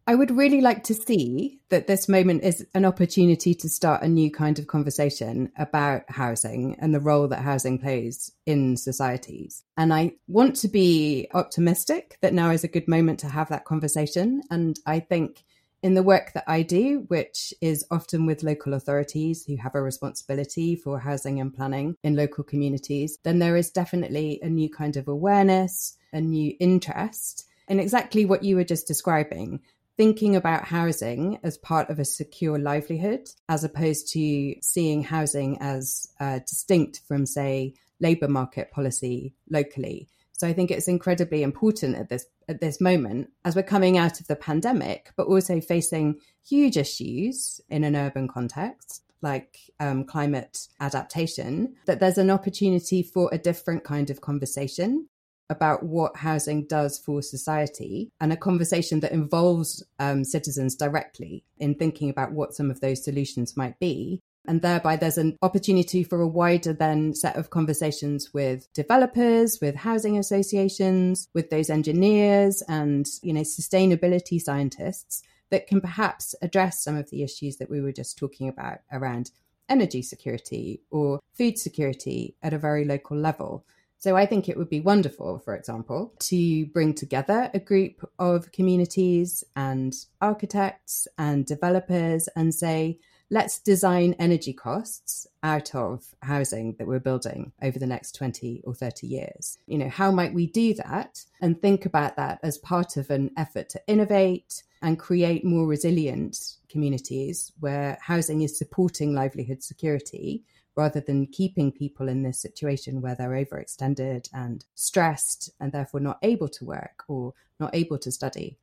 I 0.10 0.16
would 0.16 0.32
really 0.32 0.62
like 0.62 0.86
to 0.86 0.94
see 0.94 1.60
that 1.68 1.88
this 1.88 2.08
moment 2.08 2.46
is 2.46 2.66
an 2.74 2.86
opportunity 2.86 3.54
to 3.56 3.68
start 3.68 4.04
a 4.04 4.08
new 4.08 4.32
kind 4.32 4.58
of 4.58 4.66
conversation 4.66 5.52
about 5.58 6.04
housing 6.08 6.78
and 6.80 6.96
the 6.96 7.02
role 7.02 7.28
that 7.28 7.42
housing 7.42 7.78
plays 7.78 8.32
in 8.46 8.78
societies. 8.78 9.66
And 9.76 9.94
I 9.94 10.14
want 10.30 10.56
to 10.58 10.70
be 10.70 11.28
optimistic 11.34 12.18
that 12.22 12.34
now 12.34 12.52
is 12.52 12.64
a 12.64 12.70
good 12.70 12.88
moment 12.88 13.20
to 13.20 13.28
have 13.28 13.50
that 13.50 13.66
conversation. 13.66 14.44
And 14.50 14.80
I 14.86 15.02
think 15.02 15.44
in 15.84 15.94
the 15.94 16.04
work 16.04 16.32
that 16.36 16.46
I 16.48 16.62
do, 16.62 17.04
which 17.10 17.54
is 17.60 17.86
often 17.92 18.26
with 18.26 18.44
local 18.44 18.76
authorities 18.76 19.44
who 19.44 19.58
have 19.58 19.76
a 19.76 19.82
responsibility 19.82 20.78
for 20.78 21.00
housing 21.00 21.42
and 21.42 21.54
planning 21.54 21.98
in 22.02 22.16
local 22.16 22.46
communities, 22.46 23.18
then 23.24 23.40
there 23.40 23.58
is 23.58 23.72
definitely 23.72 24.40
a 24.42 24.48
new 24.48 24.70
kind 24.70 24.96
of 24.96 25.10
awareness, 25.10 25.98
a 26.14 26.22
new 26.22 26.56
interest 26.62 27.44
in 27.68 27.82
exactly 27.82 28.26
what 28.26 28.44
you 28.44 28.56
were 28.56 28.64
just 28.64 28.88
describing 28.88 29.60
thinking 29.98 30.36
about 30.36 30.66
housing 30.66 31.40
as 31.44 31.58
part 31.58 31.90
of 31.90 32.00
a 32.00 32.06
secure 32.06 32.60
livelihood, 32.60 33.28
as 33.50 33.64
opposed 33.64 34.12
to 34.14 34.56
seeing 34.62 35.04
housing 35.04 35.58
as 35.60 36.08
uh, 36.20 36.40
distinct 36.48 37.02
from, 37.08 37.26
say, 37.26 37.74
labour 38.00 38.28
market 38.28 38.72
policy 38.72 39.34
locally. 39.50 40.08
So 40.34 40.48
I 40.48 40.54
think 40.54 40.70
it's 40.70 40.88
incredibly 40.88 41.42
important 41.42 41.96
at 41.96 42.10
this 42.10 42.28
at 42.48 42.62
this 42.62 42.80
moment 42.80 43.30
as 43.44 43.56
we're 43.56 43.64
coming 43.64 43.98
out 43.98 44.22
of 44.22 44.28
the 44.28 44.36
pandemic, 44.36 45.12
but 45.18 45.28
also 45.28 45.60
facing 45.60 46.20
huge 46.48 46.78
issues 46.78 47.60
in 47.70 47.84
an 47.84 47.96
urban 47.96 48.28
context 48.28 49.02
like 49.22 49.58
um, 49.80 50.04
climate 50.04 50.68
adaptation, 50.80 51.76
that 51.88 52.00
there's 52.00 52.20
an 52.20 52.30
opportunity 52.30 53.02
for 53.02 53.30
a 53.32 53.38
different 53.38 53.84
kind 53.84 54.12
of 54.12 54.22
conversation 54.22 55.08
about 55.50 55.84
what 55.84 56.18
housing 56.18 56.66
does 56.66 57.00
for 57.00 57.22
society 57.22 58.12
and 58.20 58.34
a 58.34 58.38
conversation 58.38 59.00
that 59.00 59.12
involves 59.12 59.84
um, 60.00 60.24
citizens 60.24 60.76
directly 60.76 61.44
in 61.58 61.76
thinking 61.76 62.10
about 62.10 62.32
what 62.32 62.54
some 62.54 62.70
of 62.70 62.82
those 62.82 63.04
solutions 63.04 63.56
might 63.56 63.80
be. 63.80 64.22
And 64.50 64.62
thereby, 64.62 64.96
there's 64.96 65.18
an 65.18 65.38
opportunity 65.42 66.04
for 66.04 66.22
a 66.22 66.28
wider 66.28 66.72
then 66.72 67.14
set 67.14 67.36
of 67.36 67.50
conversations 67.50 68.34
with 68.34 68.72
developers, 68.74 69.60
with 69.62 69.76
housing 69.76 70.18
associations, 70.18 71.28
with 71.34 71.50
those 71.50 71.70
engineers 71.70 72.64
and, 72.70 73.06
you 73.22 73.34
know, 73.34 73.42
sustainability 73.42 74.40
scientists 74.40 75.22
that 75.50 75.68
can 75.68 75.82
perhaps 75.82 76.34
address 76.42 76.82
some 76.82 76.96
of 76.96 77.10
the 77.10 77.24
issues 77.24 77.58
that 77.58 77.70
we 77.70 77.82
were 77.82 77.92
just 77.92 78.18
talking 78.18 78.48
about 78.48 78.80
around 78.92 79.32
energy 79.70 80.02
security 80.02 80.82
or 80.92 81.20
food 81.34 81.58
security 81.58 82.36
at 82.42 82.54
a 82.54 82.58
very 82.58 82.86
local 82.86 83.18
level. 83.18 83.66
So 84.00 84.16
I 84.16 84.26
think 84.26 84.48
it 84.48 84.58
would 84.58 84.70
be 84.70 84.80
wonderful, 84.80 85.40
for 85.40 85.56
example, 85.56 86.14
to 86.20 86.66
bring 86.68 86.94
together 86.94 87.50
a 87.54 87.60
group 87.60 88.08
of 88.20 88.52
communities 88.52 89.44
and 89.56 89.94
architects 90.22 91.08
and 91.18 91.46
developers 91.46 92.30
and 92.36 92.54
say, 92.54 93.00
let's 93.30 93.60
design 93.60 94.16
energy 94.20 94.54
costs 94.54 95.28
out 95.44 95.76
of 95.76 96.16
housing 96.22 96.76
that 96.78 96.88
we're 96.88 97.00
building 97.00 97.52
over 97.62 97.78
the 97.78 97.88
next 97.88 98.14
20 98.14 98.62
or 98.66 98.74
30 98.74 99.08
years. 99.08 99.58
You 99.66 99.78
know, 99.80 99.90
how 99.90 100.12
might 100.12 100.34
we 100.34 100.48
do 100.48 100.74
that 100.76 101.26
and 101.42 101.60
think 101.60 101.86
about 101.86 102.16
that 102.16 102.40
as 102.44 102.58
part 102.58 102.98
of 102.98 103.10
an 103.10 103.32
effort 103.36 103.70
to 103.70 103.82
innovate 103.88 104.64
and 104.82 105.00
create 105.00 105.44
more 105.44 105.66
resilient 105.66 106.58
communities 106.70 107.52
where 107.60 107.98
housing 108.02 108.42
is 108.42 108.58
supporting 108.58 109.14
livelihood 109.14 109.64
security 109.64 110.44
rather 110.78 111.02
than 111.02 111.26
keeping 111.28 111.72
people 111.72 112.08
in 112.08 112.24
this 112.24 112.40
situation 112.40 113.02
where 113.02 113.16
they're 113.16 113.32
overextended 113.32 114.30
and 114.32 114.64
stressed 114.76 115.50
and 115.60 115.72
therefore 115.72 116.00
not 116.00 116.20
able 116.22 116.48
to 116.48 116.64
work 116.64 117.04
or 117.08 117.34
not 117.60 117.76
able 117.76 117.98
to 117.98 118.12
study. 118.12 118.58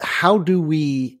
how 0.00 0.38
do 0.38 0.60
we 0.60 1.20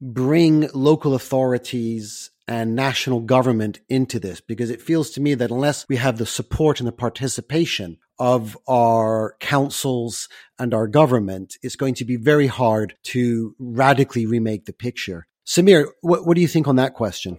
bring 0.00 0.68
local 0.74 1.14
authorities 1.14 2.30
and 2.48 2.74
national 2.74 3.20
government 3.20 3.80
into 3.88 4.18
this? 4.20 4.40
Because 4.40 4.70
it 4.70 4.82
feels 4.82 5.10
to 5.10 5.20
me 5.20 5.34
that 5.34 5.50
unless 5.50 5.88
we 5.88 5.96
have 5.96 6.18
the 6.18 6.26
support 6.26 6.80
and 6.80 6.86
the 6.86 6.92
participation 6.92 7.98
of 8.18 8.56
our 8.66 9.36
councils 9.40 10.28
and 10.58 10.72
our 10.72 10.86
government, 10.86 11.56
it's 11.62 11.76
going 11.76 11.94
to 11.94 12.04
be 12.04 12.16
very 12.16 12.46
hard 12.46 12.94
to 13.02 13.54
radically 13.58 14.26
remake 14.26 14.64
the 14.64 14.72
picture. 14.72 15.26
Samir, 15.46 15.88
what, 16.00 16.26
what 16.26 16.34
do 16.34 16.40
you 16.40 16.48
think 16.48 16.66
on 16.66 16.76
that 16.76 16.94
question? 16.94 17.38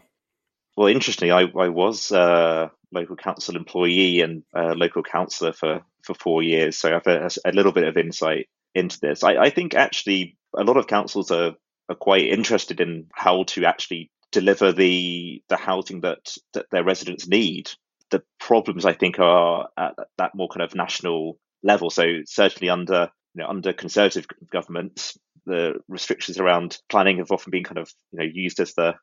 Well, 0.77 0.88
interestingly, 0.89 1.31
I, 1.31 1.41
I 1.60 1.69
was 1.69 2.12
a 2.12 2.69
local 2.91 3.15
council 3.15 3.55
employee 3.55 4.22
and 4.22 4.43
a 4.53 4.75
local 4.75 5.01
councillor 5.01 5.51
for, 5.51 5.81
for 6.03 6.13
four 6.13 6.43
years, 6.43 6.77
so 6.77 6.89
I 6.89 6.93
have 6.93 7.07
a, 7.07 7.50
a 7.50 7.51
little 7.51 7.72
bit 7.72 7.88
of 7.88 7.98
insight 7.98 8.48
into 8.75 9.00
this. 9.00 9.24
I, 9.24 9.38
I 9.38 9.50
think 9.50 9.74
actually 9.74 10.38
a 10.55 10.63
lot 10.63 10.77
of 10.77 10.86
councils 10.86 11.31
are, 11.31 11.55
are 11.89 11.96
quite 11.96 12.25
interested 12.25 12.79
in 12.79 13.07
how 13.12 13.43
to 13.46 13.65
actually 13.65 14.12
deliver 14.31 14.72
the 14.72 15.41
the 15.50 15.57
housing 15.57 16.01
that 16.01 16.36
that 16.53 16.67
their 16.72 16.84
residents 16.84 17.27
need. 17.27 17.72
The 18.12 18.22
problems 18.39 18.86
I 18.86 18.93
think 18.93 19.17
are 19.17 19.69
at 19.77 19.96
that 20.19 20.36
more 20.36 20.48
kind 20.48 20.62
of 20.62 20.75
national 20.75 21.39
level. 21.63 21.89
So 21.89 22.03
certainly 22.25 22.69
under 22.69 23.10
you 23.34 23.41
know, 23.41 23.50
under 23.50 23.74
conservative 23.74 24.27
governments, 24.51 25.17
the 25.48 25.79
restrictions 25.88 26.39
around 26.39 26.77
planning 26.88 27.17
have 27.17 27.31
often 27.31 27.50
been 27.50 27.63
kind 27.63 27.79
of 27.79 27.91
you 28.12 28.19
know 28.19 28.25
used 28.31 28.60
as 28.60 28.75
the 28.75 28.93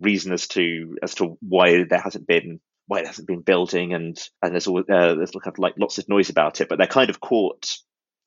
reason 0.00 0.32
as 0.32 0.48
to 0.48 0.96
as 1.02 1.14
to 1.16 1.36
why 1.40 1.84
there 1.84 2.00
hasn't 2.00 2.26
been 2.26 2.60
why 2.86 3.00
it 3.00 3.06
hasn't 3.06 3.28
been 3.28 3.40
building 3.40 3.94
and 3.94 4.18
and 4.42 4.52
there's 4.52 4.66
all 4.66 4.80
uh, 4.80 5.14
there's 5.14 5.34
like 5.58 5.74
lots 5.78 5.98
of 5.98 6.08
noise 6.08 6.30
about 6.30 6.60
it, 6.60 6.68
but 6.68 6.78
they're 6.78 6.86
kind 6.86 7.10
of 7.10 7.20
caught 7.20 7.76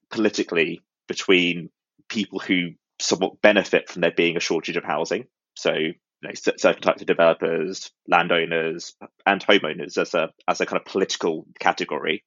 politically 0.10 0.82
between 1.08 1.70
people 2.10 2.40
who 2.40 2.70
somewhat 3.00 3.42
benefit 3.42 3.90
from 3.90 4.02
there 4.02 4.12
being 4.12 4.38
a 4.38 4.42
shortage 4.42 4.78
of 4.78 4.84
housing. 4.84 5.26
So 5.56 5.74
you 5.74 5.94
know, 6.24 6.32
certain 6.34 6.82
types 6.82 7.02
of 7.02 7.08
developers, 7.08 7.92
landowners, 8.08 8.96
and 9.26 9.46
homeowners 9.46 9.98
as 9.98 10.14
a 10.14 10.30
as 10.48 10.62
a 10.62 10.66
kind 10.66 10.80
of 10.80 10.86
political 10.86 11.46
category. 11.60 12.24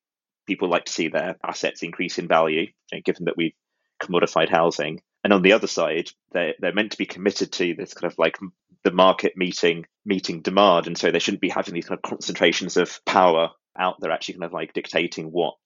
People 0.47 0.69
like 0.69 0.87
to 0.87 0.93
see 0.93 1.09
their 1.09 1.37
assets 1.45 1.83
increase 1.83 2.19
in 2.19 2.27
value, 2.27 2.63
you 2.63 2.69
know, 2.93 3.01
given 3.05 3.25
that 3.27 3.37
we've 3.37 3.55
commodified 4.03 4.49
housing. 4.49 5.01
And 5.23 5.33
on 5.33 5.43
the 5.43 5.53
other 5.53 5.67
side, 5.67 6.11
they're, 6.33 6.55
they're 6.59 6.73
meant 6.73 6.93
to 6.93 6.99
be 6.99 7.07
committed 7.07 7.53
to 7.53 7.75
this 7.75 7.95
kind 7.95 8.11
of 8.11 8.19
like 8.19 8.39
the 8.85 8.93
market 8.93 9.37
meeting 9.37 9.87
meeting 10.05 10.43
demand, 10.43 10.87
and 10.87 10.97
so 10.97 11.11
they 11.11 11.19
shouldn't 11.19 11.43
be 11.43 11.49
having 11.49 11.75
these 11.75 11.87
kind 11.87 11.99
of 12.03 12.09
concentrations 12.09 12.77
of 12.77 13.05
power 13.05 13.51
out 13.79 13.97
there, 14.01 14.11
actually 14.11 14.35
kind 14.35 14.45
of 14.45 14.53
like 14.53 14.73
dictating 14.73 15.27
what 15.27 15.57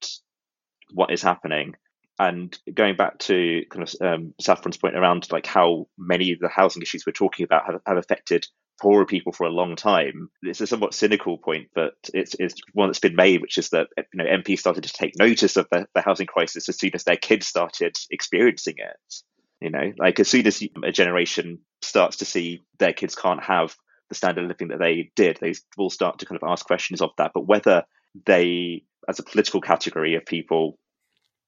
what 0.92 1.12
is 1.12 1.23
happening. 1.23 1.75
And 2.18 2.56
going 2.73 2.97
back 2.97 3.18
to 3.21 3.62
kind 3.71 3.88
of 3.88 3.94
um, 4.00 4.35
Saffron's 4.40 4.76
point 4.76 4.97
around 4.97 5.26
like 5.33 5.47
how 5.47 5.88
many 5.99 6.33
of 6.33 6.38
the 6.38 6.49
housing 6.49 6.83
issues 6.83 7.04
we're 7.04 7.12
talking 7.12 7.44
about 7.44 7.66
have, 7.66 7.80
have 7.87 7.97
affected 7.97 8.47
poorer 8.80 9.06
people 9.06 9.33
for 9.33 9.47
a 9.47 9.50
long 9.50 9.76
time. 9.76 10.28
It's 10.42 10.61
a 10.61 10.66
somewhat 10.66 10.94
cynical 10.94 11.38
point, 11.38 11.68
but 11.75 11.94
it's, 12.12 12.35
it's 12.38 12.54
one 12.73 12.88
that's 12.88 13.00
been 13.00 13.16
made, 13.16 13.40
which 13.40 13.59
is 13.59 13.71
that 13.71 13.88
you 13.97 14.04
know 14.14 14.25
MPs 14.25 14.61
started 14.61 14.85
to 14.85 14.92
take 14.92 15.18
notice 15.18 15.56
of 15.56 15.66
the, 15.71 15.87
the 15.94 16.02
housing 16.02 16.26
crisis 16.26 16.68
as 16.68 16.78
soon 16.78 16.90
as 16.94 17.04
their 17.04 17.16
kids 17.16 17.47
started 17.47 17.97
experiencing 18.11 18.75
it. 18.78 19.14
You 19.61 19.70
know, 19.70 19.92
like 19.99 20.20
as 20.20 20.28
soon 20.28 20.46
as 20.46 20.62
a 20.82 20.92
generation 20.92 21.61
starts 21.80 22.18
to 22.18 22.25
see 22.25 22.62
their 22.78 22.92
kids 22.92 23.14
can't 23.14 23.42
have 23.42 23.75
the 24.08 24.14
standard 24.14 24.44
of 24.44 24.49
living 24.49 24.68
that 24.68 24.78
they 24.78 25.11
did, 25.16 25.38
they 25.40 25.54
will 25.78 25.90
start 25.90 26.18
to 26.18 26.26
kind 26.26 26.40
of 26.40 26.49
ask 26.49 26.66
questions 26.66 27.00
of 27.00 27.11
that. 27.18 27.30
But 27.32 27.46
whether 27.46 27.84
they, 28.26 28.84
as 29.08 29.18
a 29.18 29.23
political 29.23 29.61
category 29.61 30.16
of 30.16 30.26
people, 30.26 30.78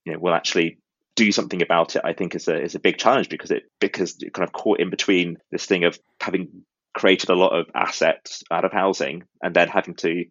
you 0.05 0.13
know, 0.13 0.19
will 0.19 0.35
actually 0.35 0.79
do 1.17 1.33
something 1.33 1.63
about 1.63 1.97
it, 1.97 2.03
I 2.05 2.13
think 2.13 2.35
is 2.35 2.49
a 2.49 2.63
is 2.63 2.75
a 2.75 2.81
big 2.81 2.99
challenge 2.99 3.29
because 3.29 3.51
it 3.51 3.65
because 3.81 4.17
it 4.21 4.33
kind 4.33 4.47
of 4.47 4.53
caught 4.53 4.81
in 4.81 4.91
between 4.91 5.39
this 5.51 5.67
thing 5.67 5.85
of 5.85 5.99
having 6.21 6.65
created 6.95 7.31
a 7.31 7.35
lot 7.35 7.59
of 7.59 7.67
assets 7.75 8.43
out 8.51 8.65
of 8.65 8.73
housing 8.73 9.25
and 9.43 9.55
then 9.55 9.69
having 9.69 9.95
to 9.95 10.25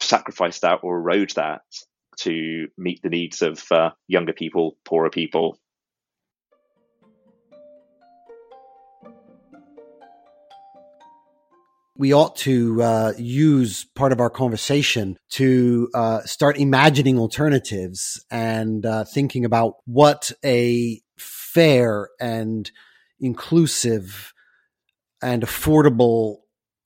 sacrifice 0.00 0.60
that 0.60 0.80
or 0.82 0.98
erode 0.98 1.32
that 1.36 1.62
to 2.18 2.68
meet 2.76 3.00
the 3.02 3.08
needs 3.08 3.42
of 3.42 3.64
uh, 3.70 3.90
younger 4.06 4.32
people, 4.32 4.76
poorer 4.84 5.10
people, 5.10 5.58
we 12.02 12.12
ought 12.12 12.34
to 12.34 12.82
uh, 12.82 13.12
use 13.16 13.84
part 13.94 14.10
of 14.10 14.18
our 14.18 14.28
conversation 14.28 15.16
to 15.30 15.88
uh, 15.94 16.20
start 16.22 16.58
imagining 16.58 17.16
alternatives 17.16 18.26
and 18.28 18.84
uh, 18.84 19.04
thinking 19.04 19.44
about 19.44 19.74
what 19.84 20.32
a 20.44 21.00
fair 21.16 22.08
and 22.18 22.72
inclusive 23.20 24.34
and 25.22 25.44
affordable 25.44 26.38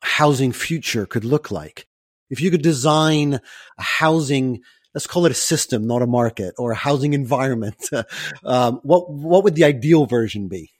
housing 0.02 0.52
future 0.52 1.07
could 1.07 1.24
look 1.24 1.50
like. 1.50 1.87
If 2.29 2.42
you 2.42 2.50
could 2.50 2.61
design 2.61 3.40
a 3.79 3.83
housing, 3.83 4.61
let's 4.92 5.07
call 5.07 5.24
it 5.24 5.33
a 5.33 5.35
system, 5.35 5.87
not 5.87 6.02
a 6.02 6.07
market, 6.07 6.55
or 6.59 6.72
a 6.72 6.76
housing 6.76 7.14
environment, 7.14 7.88
um, 8.44 8.81
what 8.83 9.11
what 9.11 9.44
would 9.44 9.55
the 9.55 9.64
ideal 9.64 10.05
version 10.05 10.48
be? 10.48 10.72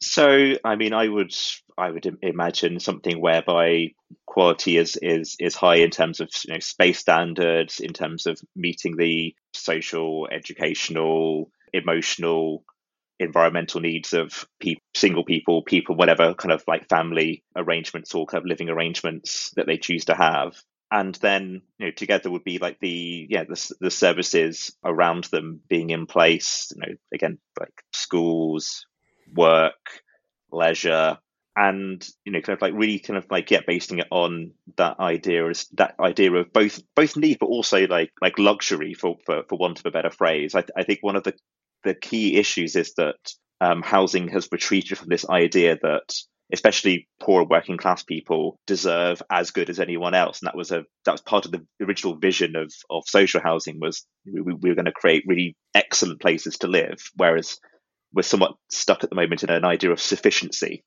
So, 0.00 0.58
I 0.64 0.74
mean, 0.74 0.92
I 0.92 1.06
would 1.06 1.32
I 1.76 1.90
would 1.90 2.18
imagine 2.22 2.78
something 2.78 3.20
whereby 3.20 3.94
quality 4.26 4.76
is 4.76 4.96
is 5.02 5.36
is 5.40 5.56
high 5.56 5.76
in 5.76 5.90
terms 5.90 6.20
of 6.20 6.28
you 6.46 6.54
know 6.54 6.60
space 6.60 7.00
standards, 7.00 7.80
in 7.80 7.92
terms 7.92 8.26
of 8.26 8.40
meeting 8.54 8.96
the 8.96 9.34
social, 9.52 10.28
educational, 10.30 11.50
emotional, 11.72 12.64
environmental 13.18 13.80
needs 13.80 14.12
of 14.12 14.46
people, 14.60 14.82
single 14.94 15.24
people, 15.24 15.62
people, 15.62 15.96
whatever 15.96 16.34
kind 16.34 16.52
of 16.52 16.62
like 16.68 16.88
family 16.88 17.42
arrangements 17.56 18.14
or 18.14 18.26
kind 18.26 18.42
of 18.42 18.46
living 18.46 18.68
arrangements 18.68 19.50
that 19.56 19.66
they 19.66 19.76
choose 19.76 20.04
to 20.06 20.14
have. 20.14 20.56
And 20.90 21.14
then, 21.16 21.62
you 21.78 21.86
know, 21.86 21.92
together 21.92 22.30
would 22.30 22.44
be 22.44 22.58
like 22.58 22.78
the 22.80 23.26
yeah 23.28 23.44
the 23.44 23.74
the 23.80 23.90
services 23.90 24.76
around 24.84 25.24
them 25.24 25.60
being 25.68 25.90
in 25.90 26.06
place. 26.06 26.72
You 26.74 26.82
know, 26.82 26.94
again, 27.12 27.38
like 27.58 27.82
schools, 27.92 28.86
work, 29.34 30.02
leisure, 30.52 31.18
and 31.56 32.06
you 32.24 32.32
know, 32.32 32.40
kind 32.40 32.56
of 32.56 32.62
like 32.62 32.74
really 32.74 32.98
kind 32.98 33.16
of 33.16 33.26
like 33.30 33.50
yeah, 33.50 33.60
basing 33.66 33.98
it 33.98 34.08
on 34.10 34.52
that 34.76 34.98
idea 34.98 35.48
is 35.48 35.66
that 35.74 35.94
idea 36.00 36.32
of 36.32 36.52
both 36.52 36.80
both 36.94 37.16
need, 37.16 37.38
but 37.38 37.46
also 37.46 37.86
like 37.86 38.12
like 38.20 38.38
luxury 38.38 38.94
for 38.94 39.16
for, 39.24 39.44
for 39.48 39.58
want 39.58 39.78
of 39.78 39.86
a 39.86 39.90
better 39.90 40.10
phrase. 40.10 40.54
I, 40.54 40.64
I 40.76 40.84
think 40.84 41.00
one 41.02 41.16
of 41.16 41.24
the 41.24 41.34
the 41.84 41.94
key 41.94 42.36
issues 42.36 42.76
is 42.76 42.94
that 42.94 43.16
um, 43.60 43.82
housing 43.82 44.28
has 44.28 44.48
retreated 44.50 44.98
from 44.98 45.08
this 45.08 45.28
idea 45.28 45.78
that 45.82 46.14
especially 46.52 47.08
poor 47.20 47.44
working 47.44 47.78
class 47.78 48.02
people 48.02 48.58
deserve 48.66 49.22
as 49.30 49.50
good 49.50 49.70
as 49.70 49.80
anyone 49.80 50.14
else 50.14 50.40
and 50.40 50.46
that 50.46 50.56
was 50.56 50.70
a 50.70 50.84
that 51.06 51.12
was 51.12 51.22
part 51.22 51.46
of 51.46 51.52
the 51.52 51.66
original 51.82 52.16
vision 52.16 52.54
of 52.54 52.70
of 52.90 53.02
social 53.06 53.40
housing 53.40 53.80
was 53.80 54.04
we, 54.26 54.42
we 54.42 54.68
were 54.68 54.74
going 54.74 54.84
to 54.84 54.92
create 54.92 55.24
really 55.26 55.56
excellent 55.74 56.20
places 56.20 56.58
to 56.58 56.66
live 56.66 56.98
whereas 57.16 57.58
we're 58.14 58.22
somewhat 58.22 58.54
stuck 58.70 59.02
at 59.04 59.10
the 59.10 59.16
moment 59.16 59.42
in 59.42 59.50
an 59.50 59.64
idea 59.64 59.90
of 59.90 60.00
sufficiency. 60.00 60.84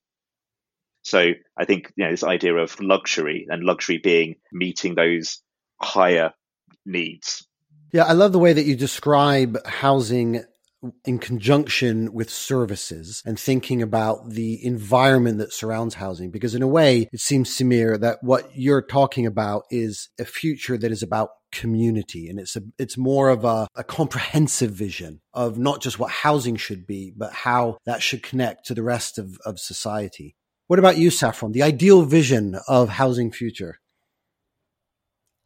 So 1.08 1.32
I 1.56 1.64
think 1.64 1.92
you 1.96 2.04
know 2.04 2.10
this 2.10 2.24
idea 2.24 2.54
of 2.54 2.78
luxury 2.80 3.46
and 3.48 3.64
luxury 3.64 3.98
being 3.98 4.36
meeting 4.52 4.94
those 4.94 5.40
higher 5.80 6.32
needs. 6.84 7.46
Yeah, 7.92 8.04
I 8.04 8.12
love 8.12 8.32
the 8.32 8.38
way 8.38 8.52
that 8.52 8.64
you 8.64 8.76
describe 8.76 9.64
housing 9.66 10.44
in 11.04 11.18
conjunction 11.18 12.12
with 12.12 12.30
services 12.30 13.22
and 13.26 13.38
thinking 13.38 13.82
about 13.82 14.30
the 14.30 14.64
environment 14.64 15.38
that 15.38 15.52
surrounds 15.52 15.94
housing. 15.94 16.30
Because 16.30 16.54
in 16.54 16.62
a 16.62 16.68
way, 16.68 17.08
it 17.12 17.20
seems, 17.20 17.50
Samir, 17.50 17.98
that 18.00 18.18
what 18.22 18.50
you're 18.54 18.82
talking 18.82 19.26
about 19.26 19.64
is 19.70 20.08
a 20.20 20.24
future 20.24 20.76
that 20.76 20.92
is 20.92 21.02
about 21.02 21.30
community. 21.50 22.28
And 22.28 22.38
it's 22.38 22.54
a, 22.54 22.62
it's 22.78 22.96
more 22.96 23.30
of 23.30 23.44
a, 23.44 23.66
a 23.74 23.82
comprehensive 23.82 24.70
vision 24.70 25.20
of 25.34 25.58
not 25.58 25.82
just 25.82 25.98
what 25.98 26.10
housing 26.10 26.56
should 26.56 26.86
be, 26.86 27.12
but 27.16 27.32
how 27.32 27.78
that 27.86 28.02
should 28.02 28.22
connect 28.22 28.66
to 28.66 28.74
the 28.74 28.82
rest 28.82 29.18
of, 29.18 29.38
of 29.44 29.58
society. 29.58 30.36
What 30.68 30.78
about 30.78 30.98
you, 30.98 31.10
Saffron? 31.10 31.52
The 31.52 31.62
ideal 31.62 32.02
vision 32.02 32.58
of 32.68 32.90
housing 32.90 33.32
future? 33.32 33.80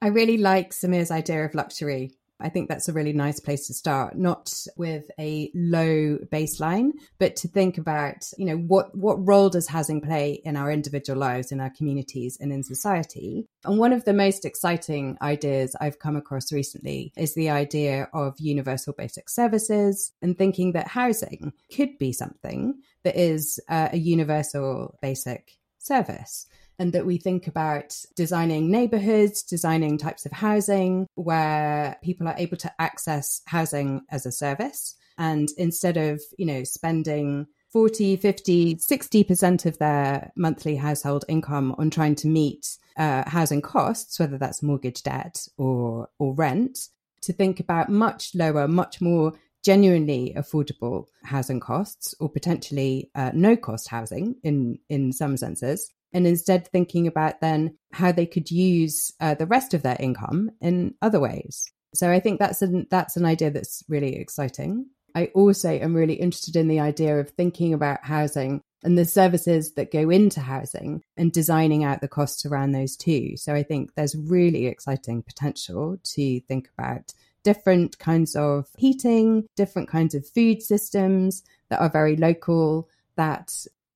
I 0.01 0.09
really 0.09 0.37
like 0.37 0.73
Samir's 0.73 1.13
idea 1.13 1.45
of 1.45 1.55
luxury. 1.55 2.17
I 2.43 2.49
think 2.49 2.69
that's 2.69 2.89
a 2.89 2.93
really 2.93 3.13
nice 3.13 3.41
place 3.41 3.67
to 3.69 3.75
start, 3.75 4.17
not 4.17 4.53
with 4.77 5.11
a 5.19 5.51
low 5.55 6.19
baseline, 6.31 6.91
but 7.19 7.37
to 7.37 7.49
think 7.49 7.79
about, 7.79 8.31
you 8.37 8.47
know, 8.47 8.57
what, 8.57 8.97
what 8.97 9.27
role 9.27 9.49
does 9.49 9.69
housing 9.69 10.01
play 10.01 10.41
in 10.45 10.57
our 10.57 10.71
individual 10.71 11.19
lives, 11.19 11.53
in 11.53 11.61
our 11.61 11.71
communities, 11.71 12.37
and 12.41 12.53
in 12.53 12.63
society? 12.63 13.47
And 13.65 13.79
one 13.79 13.93
of 13.93 14.05
the 14.05 14.13
most 14.13 14.45
exciting 14.45 15.17
ideas 15.23 15.77
I've 15.81 15.99
come 15.99 16.17
across 16.17 16.53
recently 16.53 17.13
is 17.17 17.35
the 17.35 17.51
idea 17.51 18.09
of 18.13 18.39
universal 18.39 18.93
basic 18.93 19.29
services 19.29 20.13
and 20.21 20.37
thinking 20.37 20.73
that 20.73 20.89
housing 20.89 21.53
could 21.75 21.99
be 21.99 22.13
something 22.13 22.75
that 23.05 23.17
is 23.17 23.61
uh, 23.69 23.89
a 23.93 23.99
universal 23.99 24.99
basic 25.01 25.59
service 25.79 26.47
and 26.79 26.93
that 26.93 27.07
we 27.07 27.19
think 27.19 27.47
about 27.47 27.97
designing 28.17 28.71
neighborhoods, 28.71 29.43
designing 29.43 29.99
types 29.99 30.27
of 30.27 30.33
housing 30.33 31.07
where 31.15 31.97
people 32.03 32.27
are 32.29 32.35
able 32.39 32.57
to 32.59 32.73
access 32.79 33.43
housing 33.47 34.03
as 34.11 34.27
a 34.27 34.33
service. 34.33 34.95
And 35.19 35.51
instead 35.59 35.97
of, 35.97 36.21
you 36.39 36.47
know, 36.47 36.65
spending 36.65 37.47
40, 37.73 38.17
50, 38.17 38.77
60% 38.77 39.67
of 39.67 39.79
their 39.79 40.31
monthly 40.37 40.77
household 40.77 41.25
income 41.29 41.75
on 41.79 41.91
trying 41.91 42.15
to 42.17 42.29
meet 42.29 42.77
uh, 42.97 43.29
housing 43.29 43.63
costs, 43.63 44.19
whether 44.19 44.37
that's 44.37 44.63
mortgage 44.63 45.03
debt 45.03 45.47
or, 45.57 46.09
or 46.19 46.35
rent, 46.35 46.89
to 47.23 47.33
think 47.33 47.61
about 47.61 47.89
much 47.89 48.35
lower, 48.35 48.69
much 48.69 49.01
more 49.01 49.33
genuinely 49.63 50.35
affordable 50.37 51.07
housing 51.23 51.61
costs 51.61 52.15
or 52.21 52.29
potentially 52.29 53.11
uh, 53.15 53.31
no 53.33 53.57
cost 53.57 53.89
housing 53.89 54.35
in, 54.43 54.79
in 54.89 55.13
some 55.13 55.37
senses. 55.37 55.93
And 56.13 56.27
instead 56.27 56.69
thinking 56.69 57.07
about 57.07 57.41
then 57.41 57.77
how 57.93 58.13
they 58.13 58.27
could 58.27 58.51
use 58.51 59.13
uh, 59.21 59.35
the 59.35 59.47
rest 59.47 59.75
of 59.75 59.83
their 59.83 59.97
income 59.99 60.51
in 60.61 60.95
other 61.01 61.21
ways. 61.21 61.71
So 61.95 62.11
I 62.11 62.21
think 62.21 62.39
that's 62.39 62.63
an, 62.63 62.87
that's 62.91 63.17
an 63.17 63.25
idea 63.25 63.51
that's 63.51 63.83
really 63.89 64.17
exciting. 64.17 64.87
I 65.15 65.27
also 65.35 65.71
am 65.71 65.95
really 65.95 66.15
interested 66.15 66.57
in 66.57 66.69
the 66.69 66.81
idea 66.81 67.19
of 67.19 67.31
thinking 67.31 67.75
about 67.75 68.05
housing 68.05 68.63
and 68.83 68.99
the 68.99 69.05
services 69.05 69.75
that 69.75 69.93
go 69.93 70.11
into 70.11 70.41
housing 70.41 71.03
and 71.17 71.33
designing 71.33 71.85
out 71.85 72.01
the 72.01 72.09
costs 72.09 72.45
around 72.45 72.73
those 72.73 72.97
too. 72.97 73.37
So 73.37 73.55
I 73.55 73.63
think 73.63 73.95
there's 73.95 74.17
really 74.17 74.67
exciting 74.67 75.23
potential 75.23 75.99
to 76.03 76.41
think 76.41 76.69
about 76.77 77.13
different 77.45 77.99
kinds 77.99 78.35
of 78.37 78.69
heating, 78.77 79.47
different 79.57 79.89
kinds 79.89 80.15
of 80.15 80.27
food 80.27 80.63
systems 80.63 81.43
that 81.69 81.81
are 81.81 81.91
very 81.91 82.17
local, 82.17 82.89
that 83.17 83.53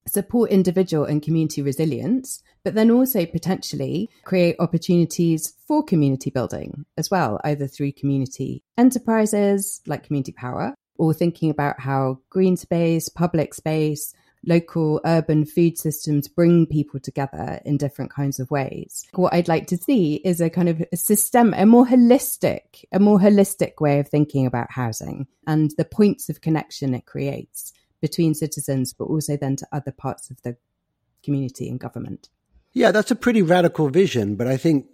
support 0.07 0.51
individual 0.51 1.05
and 1.05 1.23
community 1.23 1.63
resilience, 1.63 2.43
but 2.65 2.75
then 2.75 2.91
also 2.91 3.27
potentially 3.27 4.11
create 4.25 4.57
opportunities 4.59 5.55
for 5.67 5.83
community 5.83 6.31
building 6.31 6.85
as 6.97 7.11
well, 7.11 7.41
either 7.45 7.67
through 7.67 7.93
community 7.93 8.63
enterprises 8.79 9.81
like 9.87 10.05
Community 10.05 10.33
Power 10.33 10.75
or 10.99 11.13
thinking 11.13 11.51
about 11.51 11.81
how 11.81 12.19
green 12.31 12.57
space, 12.57 13.09
public 13.09 13.55
space, 13.55 14.15
local 14.47 15.01
urban 15.05 15.45
food 15.45 15.77
systems 15.77 16.29
bring 16.29 16.67
people 16.67 17.01
together 17.01 17.61
in 17.65 17.77
different 17.77 18.13
kinds 18.13 18.39
of 18.39 18.51
ways. 18.51 19.05
What 19.15 19.35
I'd 19.35 19.49
like 19.49 19.67
to 19.69 19.77
see 19.77 20.17
is 20.25 20.41
a 20.41 20.49
kind 20.49 20.69
of 20.69 20.83
a 20.93 20.97
system, 20.97 21.53
a 21.55 21.67
more 21.67 21.85
holistic, 21.87 22.85
a 22.93 23.01
more 23.01 23.19
holistic 23.19 23.81
way 23.81 23.99
of 23.99 24.09
thinking 24.09 24.47
about 24.47 24.71
housing 24.71 25.27
and 25.47 25.73
the 25.77 25.85
points 25.85 26.29
of 26.29 26.41
connection 26.41 26.95
it 26.95 27.07
creates 27.07 27.73
between 28.09 28.35
citizens, 28.35 28.95
but 28.99 29.07
also 29.07 29.37
then 29.37 29.57
to 29.57 29.67
other 29.73 29.95
parts 30.05 30.31
of 30.31 30.37
the 30.43 30.57
community 31.25 31.69
and 31.69 31.81
government. 31.81 32.29
Yeah, 32.73 32.91
that's 32.93 33.11
a 33.11 33.17
pretty 33.25 33.43
radical 33.43 33.89
vision, 33.89 34.37
but 34.37 34.47
I 34.47 34.57
think 34.57 34.87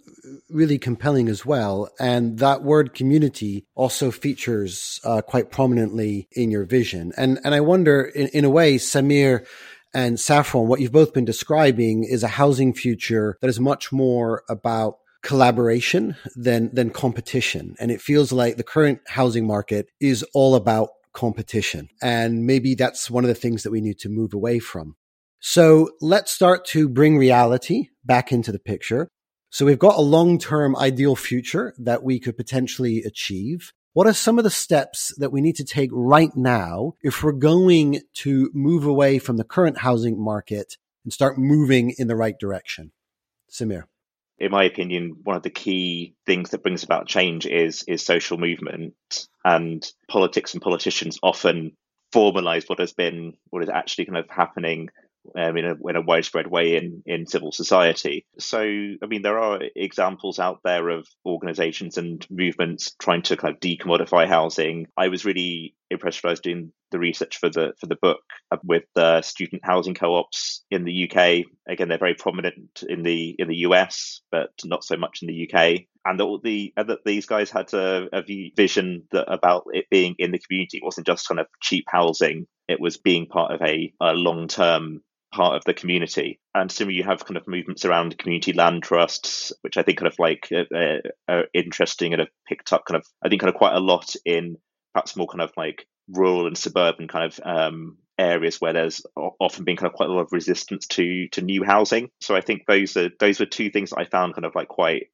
really 0.49 0.79
compelling 0.79 1.27
as 1.29 1.45
well. 1.45 1.89
And 1.99 2.39
that 2.39 2.63
word 2.63 2.93
community 2.93 3.65
also 3.75 4.09
features 4.09 4.99
uh, 5.03 5.21
quite 5.21 5.51
prominently 5.51 6.27
in 6.31 6.49
your 6.49 6.65
vision. 6.65 7.11
And, 7.17 7.39
and 7.43 7.53
I 7.53 7.59
wonder, 7.59 8.03
in, 8.03 8.27
in 8.29 8.45
a 8.45 8.49
way, 8.49 8.77
Samir 8.77 9.45
and 9.93 10.19
Saffron, 10.19 10.67
what 10.67 10.79
you've 10.79 10.91
both 10.91 11.13
been 11.13 11.25
describing 11.25 12.03
is 12.03 12.23
a 12.23 12.37
housing 12.41 12.73
future 12.73 13.37
that 13.41 13.49
is 13.49 13.59
much 13.59 13.91
more 13.91 14.43
about 14.49 14.97
collaboration 15.21 16.15
than, 16.35 16.73
than 16.73 16.89
competition. 16.89 17.75
And 17.79 17.91
it 17.91 18.01
feels 18.01 18.31
like 18.31 18.57
the 18.57 18.63
current 18.63 19.01
housing 19.07 19.45
market 19.45 19.89
is 19.99 20.23
all 20.33 20.55
about 20.55 20.89
competition. 21.13 21.89
And 22.01 22.45
maybe 22.45 22.75
that's 22.75 23.09
one 23.09 23.23
of 23.23 23.27
the 23.27 23.35
things 23.35 23.63
that 23.63 23.71
we 23.71 23.81
need 23.81 23.99
to 23.99 24.09
move 24.09 24.33
away 24.33 24.59
from. 24.59 24.95
So 25.39 25.91
let's 26.01 26.31
start 26.31 26.65
to 26.67 26.87
bring 26.87 27.17
reality 27.17 27.89
back 28.05 28.31
into 28.31 28.51
the 28.51 28.59
picture. 28.59 29.09
So 29.49 29.65
we've 29.65 29.77
got 29.77 29.97
a 29.97 30.01
long 30.01 30.39
term 30.39 30.75
ideal 30.75 31.15
future 31.15 31.73
that 31.77 32.03
we 32.03 32.19
could 32.19 32.37
potentially 32.37 33.03
achieve. 33.03 33.71
What 33.93 34.07
are 34.07 34.13
some 34.13 34.39
of 34.39 34.43
the 34.43 34.49
steps 34.49 35.13
that 35.17 35.31
we 35.31 35.41
need 35.41 35.57
to 35.57 35.63
take 35.63 35.91
right 35.93 36.35
now 36.35 36.93
if 37.03 37.21
we're 37.21 37.33
going 37.33 37.99
to 38.15 38.49
move 38.53 38.85
away 38.85 39.19
from 39.19 39.37
the 39.37 39.43
current 39.43 39.77
housing 39.77 40.19
market 40.19 40.77
and 41.03 41.13
start 41.13 41.37
moving 41.37 41.93
in 41.99 42.07
the 42.07 42.15
right 42.15 42.39
direction? 42.39 42.91
Samir. 43.51 43.83
In 44.39 44.49
my 44.49 44.63
opinion, 44.63 45.17
one 45.23 45.35
of 45.35 45.43
the 45.43 45.51
key 45.51 46.15
things 46.25 46.49
that 46.49 46.63
brings 46.63 46.83
about 46.83 47.07
change 47.07 47.45
is 47.45 47.83
is 47.83 48.03
social 48.03 48.37
movement 48.37 48.95
and 49.45 49.85
politics 50.09 50.53
and 50.53 50.61
politicians 50.61 51.19
often 51.21 51.75
formalize 52.13 52.69
what 52.69 52.79
has 52.79 52.93
been 52.93 53.33
what 53.49 53.63
is 53.63 53.69
actually 53.69 54.05
kind 54.05 54.17
of 54.17 54.29
happening 54.29 54.89
um, 55.35 55.57
in, 55.57 55.65
a, 55.65 55.75
in 55.89 55.95
a 55.95 56.01
widespread 56.01 56.47
way 56.47 56.75
in, 56.75 57.01
in 57.05 57.25
civil 57.25 57.51
society. 57.51 58.25
So, 58.39 58.59
I 58.59 59.05
mean, 59.07 59.21
there 59.21 59.39
are 59.39 59.61
examples 59.75 60.39
out 60.39 60.59
there 60.63 60.89
of 60.89 61.07
organizations 61.25 61.97
and 61.97 62.25
movements 62.29 62.93
trying 62.99 63.21
to 63.23 63.37
kind 63.37 63.53
of 63.53 63.59
decommodify 63.59 64.27
housing. 64.27 64.87
I 64.97 65.07
was 65.07 65.25
really 65.25 65.75
impressed 65.89 66.23
when 66.23 66.29
I 66.29 66.33
was 66.33 66.39
doing 66.41 66.73
the 66.93 66.99
research 66.99 67.37
for 67.37 67.49
the 67.49 67.73
for 67.79 67.87
the 67.87 67.97
book 68.01 68.21
with 68.63 68.83
the 68.95 69.21
student 69.21 69.65
housing 69.65 69.95
co-ops 69.95 70.63
in 70.71 70.85
the 70.85 71.09
UK. 71.09 71.45
Again, 71.67 71.89
they're 71.89 71.97
very 71.97 72.13
prominent 72.13 72.83
in 72.87 73.03
the 73.03 73.35
in 73.37 73.49
the 73.49 73.57
US, 73.67 74.21
but 74.31 74.51
not 74.63 74.85
so 74.85 74.95
much 74.95 75.19
in 75.21 75.27
the 75.27 75.49
UK. 75.51 75.81
And 76.05 76.19
that 76.19 76.39
the 76.43 76.73
that 76.77 76.99
these 77.05 77.25
guys 77.25 77.49
had 77.49 77.73
a, 77.73 78.07
a 78.13 78.51
vision 78.55 79.03
that 79.11 79.31
about 79.31 79.65
it 79.73 79.89
being 79.89 80.15
in 80.19 80.31
the 80.31 80.39
community 80.39 80.77
it 80.77 80.83
wasn't 80.83 81.07
just 81.07 81.27
kind 81.27 81.39
of 81.39 81.47
cheap 81.61 81.85
housing. 81.87 82.47
It 82.67 82.79
was 82.79 82.97
being 82.97 83.25
part 83.25 83.51
of 83.51 83.61
a, 83.61 83.93
a 83.99 84.13
long 84.13 84.47
term 84.47 85.01
part 85.33 85.55
of 85.55 85.63
the 85.65 85.73
community. 85.73 86.39
And 86.53 86.71
similarly, 86.71 86.97
you 86.97 87.03
have 87.03 87.25
kind 87.25 87.37
of 87.37 87.47
movements 87.47 87.83
around 87.83 88.17
community 88.17 88.53
land 88.53 88.83
trusts, 88.83 89.51
which 89.61 89.77
I 89.77 89.83
think 89.83 89.97
kind 89.97 90.11
of 90.11 90.19
like 90.19 90.47
uh, 90.51 90.75
uh, 90.75 90.99
are 91.27 91.45
interesting 91.53 92.13
and 92.13 92.19
have 92.19 92.29
picked 92.47 92.71
up 92.71 92.85
kind 92.85 92.97
of, 92.97 93.05
I 93.23 93.29
think, 93.29 93.41
kind 93.41 93.49
of 93.49 93.57
quite 93.57 93.75
a 93.75 93.79
lot 93.79 94.15
in 94.25 94.57
perhaps 94.93 95.15
more 95.15 95.27
kind 95.27 95.41
of 95.41 95.51
like 95.57 95.87
rural 96.09 96.47
and 96.47 96.57
suburban 96.57 97.07
kind 97.07 97.25
of 97.25 97.39
um, 97.43 97.97
areas 98.17 98.59
where 98.59 98.73
there's 98.73 99.05
often 99.15 99.63
been 99.63 99.77
kind 99.77 99.91
of 99.91 99.95
quite 99.95 100.09
a 100.09 100.13
lot 100.13 100.21
of 100.21 100.31
resistance 100.31 100.87
to 100.87 101.27
to 101.29 101.41
new 101.41 101.63
housing. 101.63 102.09
So 102.21 102.35
I 102.35 102.41
think 102.41 102.63
those 102.67 102.95
are 102.97 103.09
those 103.19 103.39
were 103.39 103.45
two 103.45 103.69
things 103.69 103.93
I 103.93 104.05
found 104.05 104.35
kind 104.35 104.45
of 104.45 104.55
like 104.55 104.67
quite 104.67 105.07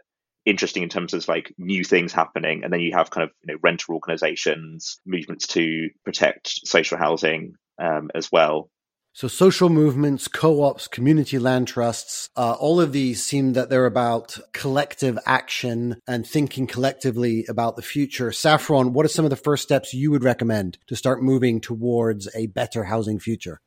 interesting 0.46 0.84
in 0.84 0.90
terms 0.90 1.14
of 1.14 1.28
like 1.28 1.54
new 1.58 1.84
things 1.84 2.14
happening 2.14 2.64
and 2.64 2.72
then 2.74 2.80
you 2.80 2.94
have 2.94 3.10
kind 3.10 3.24
of 3.24 3.32
you 3.44 3.54
know 3.54 3.60
rental 3.62 3.94
organizations 3.94 5.00
movements 5.06 5.48
to 5.48 5.90
protect 6.04 6.48
social 6.66 6.98
housing 6.98 7.54
um, 7.78 8.10
as 8.16 8.32
well 8.32 8.70
so 9.14 9.28
social 9.28 9.70
movements, 9.70 10.28
co-ops, 10.28 10.88
community 10.88 11.40
land 11.40 11.68
trusts, 11.68 12.30
uh, 12.38 12.54
all 12.54 12.80
of 12.80 12.94
these 12.94 13.24
seem 13.24 13.54
that 13.54 13.70
they're 13.70 13.86
about 13.86 14.40
collective 14.54 15.18
action 15.26 16.00
and 16.08 16.26
thinking 16.26 16.68
collectively 16.68 17.46
about 17.50 17.76
the 17.76 17.82
future. 17.82 18.32
Saffron, 18.32 18.94
what 18.94 19.06
are 19.06 19.10
some 19.10 19.26
of 19.26 19.32
the 19.32 19.36
first 19.36 19.64
steps 19.64 19.94
you 19.94 20.12
would 20.12 20.24
recommend 20.24 20.78
to 20.88 20.96
start 20.96 21.24
moving 21.24 21.60
towards 21.60 22.34
a 22.36 22.48
better 22.48 22.86
housing 22.86 23.20
future? 23.20 23.60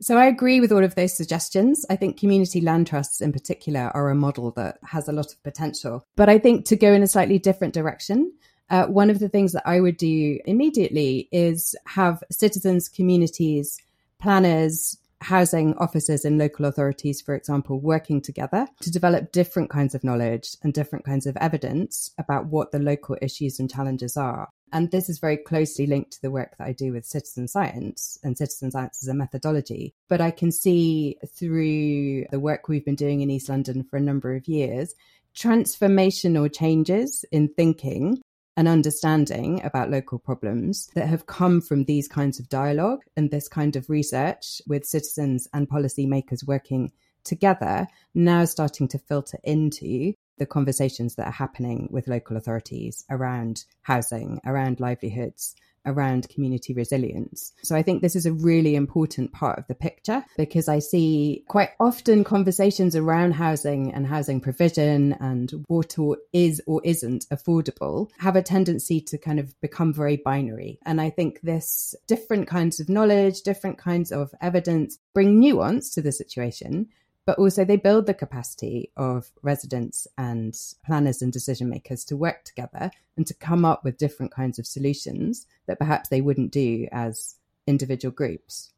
So 0.00 0.16
I 0.16 0.26
agree 0.26 0.60
with 0.60 0.72
all 0.72 0.84
of 0.84 0.94
those 0.94 1.16
suggestions. 1.16 1.86
I 1.88 1.96
think 1.96 2.18
community 2.18 2.60
land 2.60 2.86
trusts 2.86 3.20
in 3.20 3.32
particular 3.32 3.90
are 3.94 4.10
a 4.10 4.14
model 4.14 4.50
that 4.52 4.78
has 4.84 5.08
a 5.08 5.12
lot 5.12 5.32
of 5.32 5.42
potential. 5.42 6.06
But 6.16 6.28
I 6.28 6.38
think 6.38 6.64
to 6.66 6.76
go 6.76 6.92
in 6.92 7.02
a 7.02 7.06
slightly 7.06 7.38
different 7.38 7.74
direction, 7.74 8.32
uh, 8.70 8.86
one 8.86 9.10
of 9.10 9.18
the 9.18 9.28
things 9.28 9.52
that 9.52 9.66
I 9.66 9.80
would 9.80 9.96
do 9.96 10.38
immediately 10.46 11.28
is 11.30 11.74
have 11.86 12.22
citizens, 12.30 12.88
communities, 12.88 13.78
planners, 14.24 14.96
housing 15.20 15.74
officers 15.76 16.24
and 16.24 16.38
local 16.38 16.64
authorities, 16.64 17.20
for 17.20 17.34
example, 17.34 17.78
working 17.78 18.22
together 18.22 18.66
to 18.80 18.90
develop 18.90 19.32
different 19.32 19.68
kinds 19.68 19.94
of 19.94 20.02
knowledge 20.02 20.56
and 20.62 20.72
different 20.72 21.04
kinds 21.04 21.26
of 21.26 21.36
evidence 21.42 22.10
about 22.18 22.46
what 22.46 22.72
the 22.72 22.78
local 22.78 23.18
issues 23.20 23.60
and 23.60 23.70
challenges 23.70 24.16
are. 24.16 24.48
And 24.72 24.90
this 24.90 25.10
is 25.10 25.18
very 25.18 25.36
closely 25.36 25.86
linked 25.86 26.12
to 26.12 26.22
the 26.22 26.30
work 26.30 26.56
that 26.56 26.66
I 26.66 26.72
do 26.72 26.90
with 26.90 27.04
citizen 27.04 27.48
science 27.48 28.18
and 28.24 28.36
citizen 28.36 28.70
science 28.70 29.04
as 29.04 29.08
a 29.08 29.14
methodology. 29.14 29.92
But 30.08 30.22
I 30.22 30.30
can 30.30 30.50
see 30.50 31.18
through 31.38 32.24
the 32.30 32.40
work 32.40 32.66
we've 32.66 32.84
been 32.84 32.94
doing 32.94 33.20
in 33.20 33.30
East 33.30 33.50
London 33.50 33.84
for 33.84 33.98
a 33.98 34.00
number 34.00 34.34
of 34.34 34.48
years, 34.48 34.94
transformational 35.36 36.50
changes 36.50 37.26
in 37.30 37.48
thinking 37.48 38.22
and 38.56 38.68
understanding 38.68 39.60
about 39.64 39.90
local 39.90 40.18
problems 40.18 40.88
that 40.94 41.08
have 41.08 41.26
come 41.26 41.60
from 41.60 41.84
these 41.84 42.08
kinds 42.08 42.38
of 42.38 42.48
dialogue 42.48 43.00
and 43.16 43.30
this 43.30 43.48
kind 43.48 43.76
of 43.76 43.90
research 43.90 44.62
with 44.66 44.86
citizens 44.86 45.48
and 45.52 45.68
policymakers 45.68 46.46
working 46.46 46.92
together 47.24 47.86
now 48.14 48.44
starting 48.44 48.86
to 48.86 48.98
filter 48.98 49.38
into 49.42 50.12
the 50.38 50.46
conversations 50.46 51.14
that 51.14 51.26
are 51.26 51.32
happening 51.32 51.88
with 51.90 52.08
local 52.08 52.36
authorities 52.36 53.04
around 53.08 53.64
housing, 53.82 54.40
around 54.44 54.80
livelihoods, 54.80 55.54
around 55.86 56.28
community 56.28 56.74
resilience. 56.74 57.52
So 57.62 57.76
I 57.76 57.82
think 57.82 58.02
this 58.02 58.16
is 58.16 58.26
a 58.26 58.32
really 58.32 58.74
important 58.74 59.32
part 59.32 59.58
of 59.58 59.66
the 59.66 59.74
picture 59.74 60.24
because 60.36 60.68
I 60.68 60.78
see 60.78 61.44
quite 61.48 61.70
often 61.80 62.24
conversations 62.24 62.96
around 62.96 63.32
housing 63.32 63.92
and 63.92 64.06
housing 64.06 64.40
provision 64.40 65.14
and 65.20 65.52
what 65.68 65.94
is 66.32 66.62
or 66.66 66.80
isn't 66.84 67.26
affordable 67.30 68.10
have 68.18 68.36
a 68.36 68.42
tendency 68.42 69.00
to 69.00 69.18
kind 69.18 69.38
of 69.38 69.58
become 69.60 69.92
very 69.92 70.16
binary. 70.16 70.78
And 70.84 71.00
I 71.00 71.10
think 71.10 71.40
this 71.42 71.94
different 72.06 72.48
kinds 72.48 72.80
of 72.80 72.88
knowledge, 72.88 73.42
different 73.42 73.78
kinds 73.78 74.10
of 74.10 74.34
evidence 74.40 74.98
bring 75.12 75.38
nuance 75.38 75.94
to 75.94 76.02
the 76.02 76.12
situation 76.12 76.88
but 77.26 77.38
also 77.38 77.64
they 77.64 77.76
build 77.76 78.06
the 78.06 78.14
capacity 78.14 78.90
of 78.96 79.30
residents 79.42 80.06
and 80.18 80.56
planners 80.84 81.22
and 81.22 81.32
decision 81.32 81.68
makers 81.68 82.04
to 82.04 82.16
work 82.16 82.44
together 82.44 82.90
and 83.16 83.26
to 83.26 83.34
come 83.34 83.64
up 83.64 83.84
with 83.84 83.98
different 83.98 84.32
kinds 84.32 84.58
of 84.58 84.66
solutions 84.66 85.46
that 85.66 85.78
perhaps 85.78 86.08
they 86.08 86.20
wouldn't 86.20 86.52
do 86.52 86.86
as 86.92 87.36
individual 87.66 88.12
groups. 88.12 88.72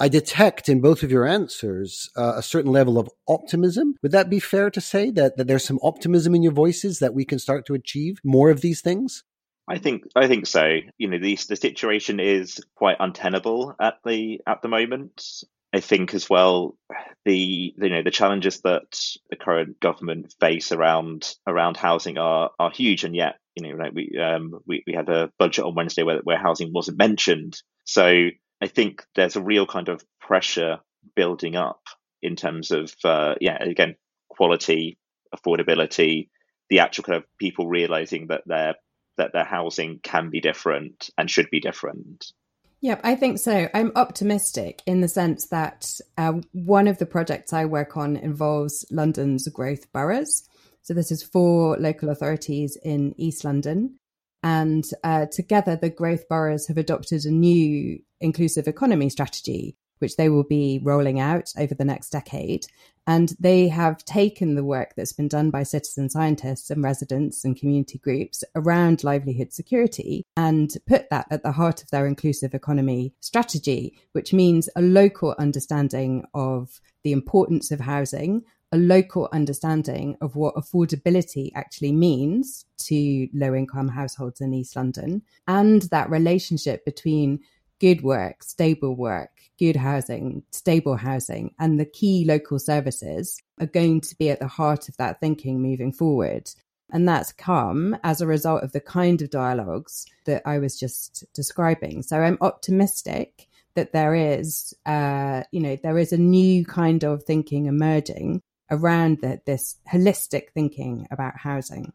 I 0.00 0.08
detect 0.08 0.68
in 0.68 0.80
both 0.80 1.02
of 1.02 1.10
your 1.10 1.26
answers 1.26 2.08
uh, 2.16 2.34
a 2.36 2.42
certain 2.42 2.70
level 2.70 2.98
of 2.98 3.10
optimism. 3.26 3.96
Would 4.02 4.12
that 4.12 4.30
be 4.30 4.38
fair 4.38 4.70
to 4.70 4.80
say 4.80 5.10
that, 5.10 5.36
that 5.36 5.48
there's 5.48 5.64
some 5.64 5.80
optimism 5.82 6.36
in 6.36 6.42
your 6.42 6.52
voices 6.52 7.00
that 7.00 7.14
we 7.14 7.24
can 7.24 7.40
start 7.40 7.66
to 7.66 7.74
achieve 7.74 8.20
more 8.22 8.50
of 8.50 8.60
these 8.60 8.80
things? 8.80 9.24
I 9.68 9.76
think 9.78 10.04
I 10.16 10.28
think 10.28 10.46
so. 10.46 10.78
You 10.96 11.08
know, 11.08 11.18
the 11.18 11.38
the 11.48 11.56
situation 11.56 12.20
is 12.20 12.58
quite 12.74 12.96
untenable 13.00 13.76
at 13.78 13.98
the 14.04 14.40
at 14.46 14.62
the 14.62 14.68
moment. 14.68 15.44
I 15.72 15.80
think 15.80 16.14
as 16.14 16.30
well 16.30 16.76
the 17.24 17.74
you 17.76 17.90
know 17.90 18.02
the 18.02 18.10
challenges 18.10 18.60
that 18.62 19.00
the 19.30 19.36
current 19.36 19.80
government 19.80 20.34
face 20.40 20.72
around 20.72 21.34
around 21.46 21.76
housing 21.76 22.18
are 22.18 22.50
are 22.58 22.70
huge, 22.70 23.04
and 23.04 23.14
yet 23.14 23.36
you 23.54 23.68
know 23.68 23.76
like 23.76 23.92
we 23.92 24.18
um 24.18 24.60
we, 24.66 24.82
we 24.86 24.94
had 24.94 25.08
a 25.08 25.30
budget 25.38 25.64
on 25.64 25.74
Wednesday 25.74 26.02
where 26.02 26.20
where 26.24 26.38
housing 26.38 26.72
wasn't 26.72 26.98
mentioned. 26.98 27.60
So 27.84 28.28
I 28.60 28.66
think 28.66 29.04
there's 29.14 29.36
a 29.36 29.42
real 29.42 29.66
kind 29.66 29.88
of 29.88 30.02
pressure 30.20 30.78
building 31.14 31.56
up 31.56 31.80
in 32.22 32.34
terms 32.36 32.70
of 32.70 32.92
uh, 33.04 33.34
yeah 33.40 33.62
again 33.62 33.94
quality, 34.28 34.98
affordability, 35.34 36.28
the 36.70 36.80
actual 36.80 37.04
kind 37.04 37.16
of 37.18 37.24
people 37.38 37.68
realizing 37.68 38.28
that 38.28 38.42
their 38.46 38.74
that 39.18 39.32
their 39.32 39.44
housing 39.44 40.00
can 40.02 40.30
be 40.30 40.40
different 40.40 41.10
and 41.18 41.30
should 41.30 41.50
be 41.50 41.60
different. 41.60 42.32
Yep, 42.80 43.00
I 43.02 43.16
think 43.16 43.38
so. 43.38 43.68
I'm 43.74 43.90
optimistic 43.96 44.82
in 44.86 45.00
the 45.00 45.08
sense 45.08 45.48
that 45.48 45.90
uh, 46.16 46.34
one 46.52 46.86
of 46.86 46.98
the 46.98 47.06
projects 47.06 47.52
I 47.52 47.64
work 47.64 47.96
on 47.96 48.16
involves 48.16 48.86
London's 48.90 49.48
growth 49.48 49.92
boroughs. 49.92 50.48
So 50.82 50.94
this 50.94 51.10
is 51.10 51.22
four 51.22 51.76
local 51.76 52.08
authorities 52.08 52.78
in 52.82 53.14
East 53.18 53.44
London. 53.44 53.98
And 54.44 54.84
uh, 55.02 55.26
together, 55.26 55.74
the 55.74 55.90
growth 55.90 56.28
boroughs 56.28 56.68
have 56.68 56.78
adopted 56.78 57.24
a 57.24 57.32
new 57.32 57.98
inclusive 58.20 58.68
economy 58.68 59.10
strategy, 59.10 59.76
which 59.98 60.16
they 60.16 60.28
will 60.28 60.44
be 60.44 60.80
rolling 60.82 61.20
out 61.20 61.52
over 61.58 61.74
the 61.74 61.84
next 61.84 62.10
decade. 62.10 62.66
And 63.06 63.34
they 63.40 63.68
have 63.68 64.04
taken 64.04 64.54
the 64.54 64.64
work 64.64 64.92
that's 64.94 65.14
been 65.14 65.28
done 65.28 65.50
by 65.50 65.62
citizen 65.62 66.10
scientists 66.10 66.68
and 66.68 66.84
residents 66.84 67.42
and 67.42 67.58
community 67.58 67.98
groups 67.98 68.44
around 68.54 69.02
livelihood 69.02 69.52
security 69.52 70.26
and 70.36 70.70
put 70.86 71.08
that 71.08 71.26
at 71.30 71.42
the 71.42 71.52
heart 71.52 71.82
of 71.82 71.90
their 71.90 72.06
inclusive 72.06 72.52
economy 72.52 73.14
strategy, 73.20 73.98
which 74.12 74.34
means 74.34 74.68
a 74.76 74.82
local 74.82 75.34
understanding 75.38 76.26
of 76.34 76.82
the 77.02 77.12
importance 77.12 77.70
of 77.70 77.80
housing, 77.80 78.42
a 78.72 78.76
local 78.76 79.30
understanding 79.32 80.14
of 80.20 80.36
what 80.36 80.54
affordability 80.54 81.50
actually 81.54 81.92
means 81.92 82.66
to 82.76 83.28
low 83.32 83.54
income 83.54 83.88
households 83.88 84.42
in 84.42 84.52
East 84.52 84.76
London, 84.76 85.22
and 85.46 85.82
that 85.82 86.10
relationship 86.10 86.84
between 86.84 87.40
good 87.80 88.02
work, 88.02 88.42
stable 88.42 88.94
work, 88.94 89.30
good 89.58 89.76
housing, 89.76 90.42
stable 90.50 90.96
housing, 90.96 91.54
and 91.58 91.78
the 91.78 91.84
key 91.84 92.24
local 92.24 92.58
services 92.58 93.40
are 93.60 93.66
going 93.66 94.00
to 94.00 94.16
be 94.16 94.30
at 94.30 94.40
the 94.40 94.46
heart 94.46 94.88
of 94.88 94.96
that 94.96 95.20
thinking 95.20 95.60
moving 95.60 95.92
forward. 95.92 96.50
And 96.90 97.06
that's 97.06 97.32
come 97.32 97.96
as 98.02 98.20
a 98.20 98.26
result 98.26 98.62
of 98.62 98.72
the 98.72 98.80
kind 98.80 99.20
of 99.20 99.30
dialogues 99.30 100.06
that 100.24 100.42
I 100.46 100.58
was 100.58 100.78
just 100.78 101.24
describing. 101.34 102.02
So 102.02 102.20
I'm 102.20 102.38
optimistic 102.40 103.48
that 103.74 103.92
there 103.92 104.14
is, 104.14 104.74
uh, 104.86 105.42
you 105.52 105.60
know, 105.60 105.76
there 105.82 105.98
is 105.98 106.12
a 106.12 106.18
new 106.18 106.64
kind 106.64 107.04
of 107.04 107.24
thinking 107.24 107.66
emerging 107.66 108.42
around 108.70 109.18
the, 109.20 109.40
this 109.44 109.76
holistic 109.90 110.50
thinking 110.54 111.06
about 111.10 111.36
housing. 111.36 111.92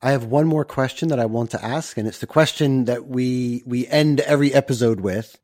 I 0.00 0.12
have 0.12 0.24
one 0.24 0.46
more 0.46 0.64
question 0.64 1.08
that 1.08 1.18
I 1.18 1.26
want 1.26 1.50
to 1.50 1.64
ask, 1.64 1.98
and 1.98 2.06
it's 2.06 2.20
the 2.20 2.26
question 2.26 2.84
that 2.84 3.06
we 3.06 3.62
we 3.66 3.86
end 3.88 4.20
every 4.20 4.54
episode 4.54 5.00
with. 5.00 5.38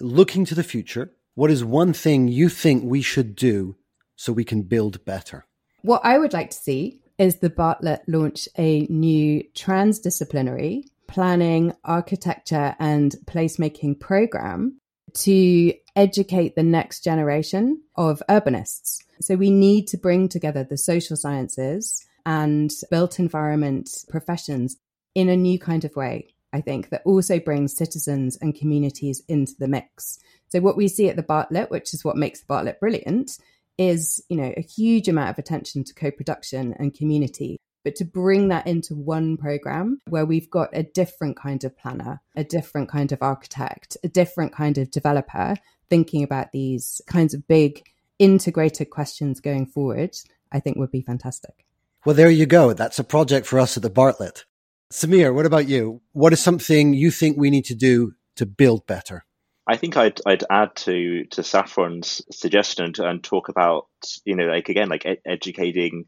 Looking 0.00 0.44
to 0.46 0.54
the 0.54 0.64
future, 0.64 1.12
what 1.34 1.50
is 1.50 1.62
one 1.62 1.92
thing 1.92 2.26
you 2.26 2.48
think 2.48 2.82
we 2.82 3.02
should 3.02 3.36
do 3.36 3.76
so 4.16 4.32
we 4.32 4.44
can 4.44 4.62
build 4.62 5.04
better? 5.04 5.46
What 5.82 6.00
I 6.04 6.18
would 6.18 6.32
like 6.32 6.50
to 6.50 6.56
see 6.56 7.00
is 7.18 7.36
the 7.36 7.50
Bartlett 7.50 8.02
launch 8.08 8.48
a 8.58 8.86
new 8.90 9.44
transdisciplinary 9.54 10.84
planning, 11.06 11.74
architecture, 11.84 12.74
and 12.78 13.14
placemaking 13.26 14.00
program 14.00 14.80
to 15.12 15.74
educate 15.96 16.54
the 16.54 16.62
next 16.62 17.04
generation 17.04 17.82
of 17.96 18.22
urbanists. 18.28 18.98
So 19.20 19.34
we 19.34 19.50
need 19.50 19.86
to 19.88 19.98
bring 19.98 20.28
together 20.28 20.64
the 20.64 20.78
social 20.78 21.16
sciences 21.16 22.06
and 22.26 22.72
built 22.90 23.18
environment 23.18 23.90
professions 24.08 24.76
in 25.14 25.28
a 25.28 25.36
new 25.36 25.58
kind 25.58 25.84
of 25.84 25.96
way. 25.96 26.34
I 26.52 26.60
think 26.60 26.90
that 26.90 27.02
also 27.04 27.38
brings 27.38 27.76
citizens 27.76 28.36
and 28.40 28.54
communities 28.54 29.22
into 29.28 29.54
the 29.58 29.68
mix. 29.68 30.18
So 30.48 30.60
what 30.60 30.76
we 30.76 30.88
see 30.88 31.08
at 31.08 31.16
the 31.16 31.22
Bartlett, 31.22 31.70
which 31.70 31.94
is 31.94 32.04
what 32.04 32.16
makes 32.16 32.40
the 32.40 32.46
Bartlett 32.46 32.80
brilliant, 32.80 33.38
is 33.78 34.22
you 34.28 34.36
know 34.36 34.52
a 34.56 34.62
huge 34.62 35.08
amount 35.08 35.30
of 35.30 35.38
attention 35.38 35.84
to 35.84 35.94
co-production 35.94 36.74
and 36.78 36.92
community 36.92 37.58
but 37.84 37.96
to 37.96 38.04
bring 38.04 38.48
that 38.48 38.66
into 38.66 38.94
one 38.94 39.36
program 39.36 40.00
where 40.08 40.26
we've 40.26 40.50
got 40.50 40.68
a 40.72 40.82
different 40.82 41.36
kind 41.36 41.64
of 41.64 41.76
planner, 41.76 42.20
a 42.36 42.44
different 42.44 42.88
kind 42.88 43.12
of 43.12 43.22
architect, 43.22 43.96
a 44.04 44.08
different 44.08 44.52
kind 44.52 44.78
of 44.78 44.90
developer 44.90 45.56
thinking 45.88 46.22
about 46.22 46.52
these 46.52 47.00
kinds 47.06 47.34
of 47.34 47.46
big 47.48 47.82
integrated 48.18 48.90
questions 48.90 49.40
going 49.40 49.66
forward, 49.66 50.14
I 50.52 50.60
think 50.60 50.76
would 50.76 50.92
be 50.92 51.02
fantastic. 51.02 51.66
Well, 52.04 52.14
there 52.14 52.30
you 52.30 52.46
go. 52.46 52.72
That's 52.72 52.98
a 52.98 53.04
project 53.04 53.46
for 53.46 53.60
us 53.60 53.76
at 53.76 53.82
the 53.82 53.90
Bartlett. 53.90 54.44
Samir, 54.92 55.34
what 55.34 55.46
about 55.46 55.68
you? 55.68 56.00
What 56.12 56.32
is 56.32 56.42
something 56.42 56.94
you 56.94 57.10
think 57.10 57.36
we 57.36 57.50
need 57.50 57.66
to 57.66 57.74
do 57.74 58.12
to 58.36 58.46
build 58.46 58.86
better? 58.86 59.24
I 59.66 59.76
think 59.76 59.96
I'd 59.96 60.20
I'd 60.26 60.44
add 60.50 60.74
to 60.76 61.24
to 61.26 61.42
Saffron's 61.42 62.22
suggestion 62.30 62.92
and 62.98 63.22
talk 63.22 63.48
about 63.48 63.86
you 64.24 64.34
know 64.34 64.46
like 64.46 64.68
again 64.68 64.88
like 64.88 65.06
ed- 65.06 65.22
educating 65.24 66.06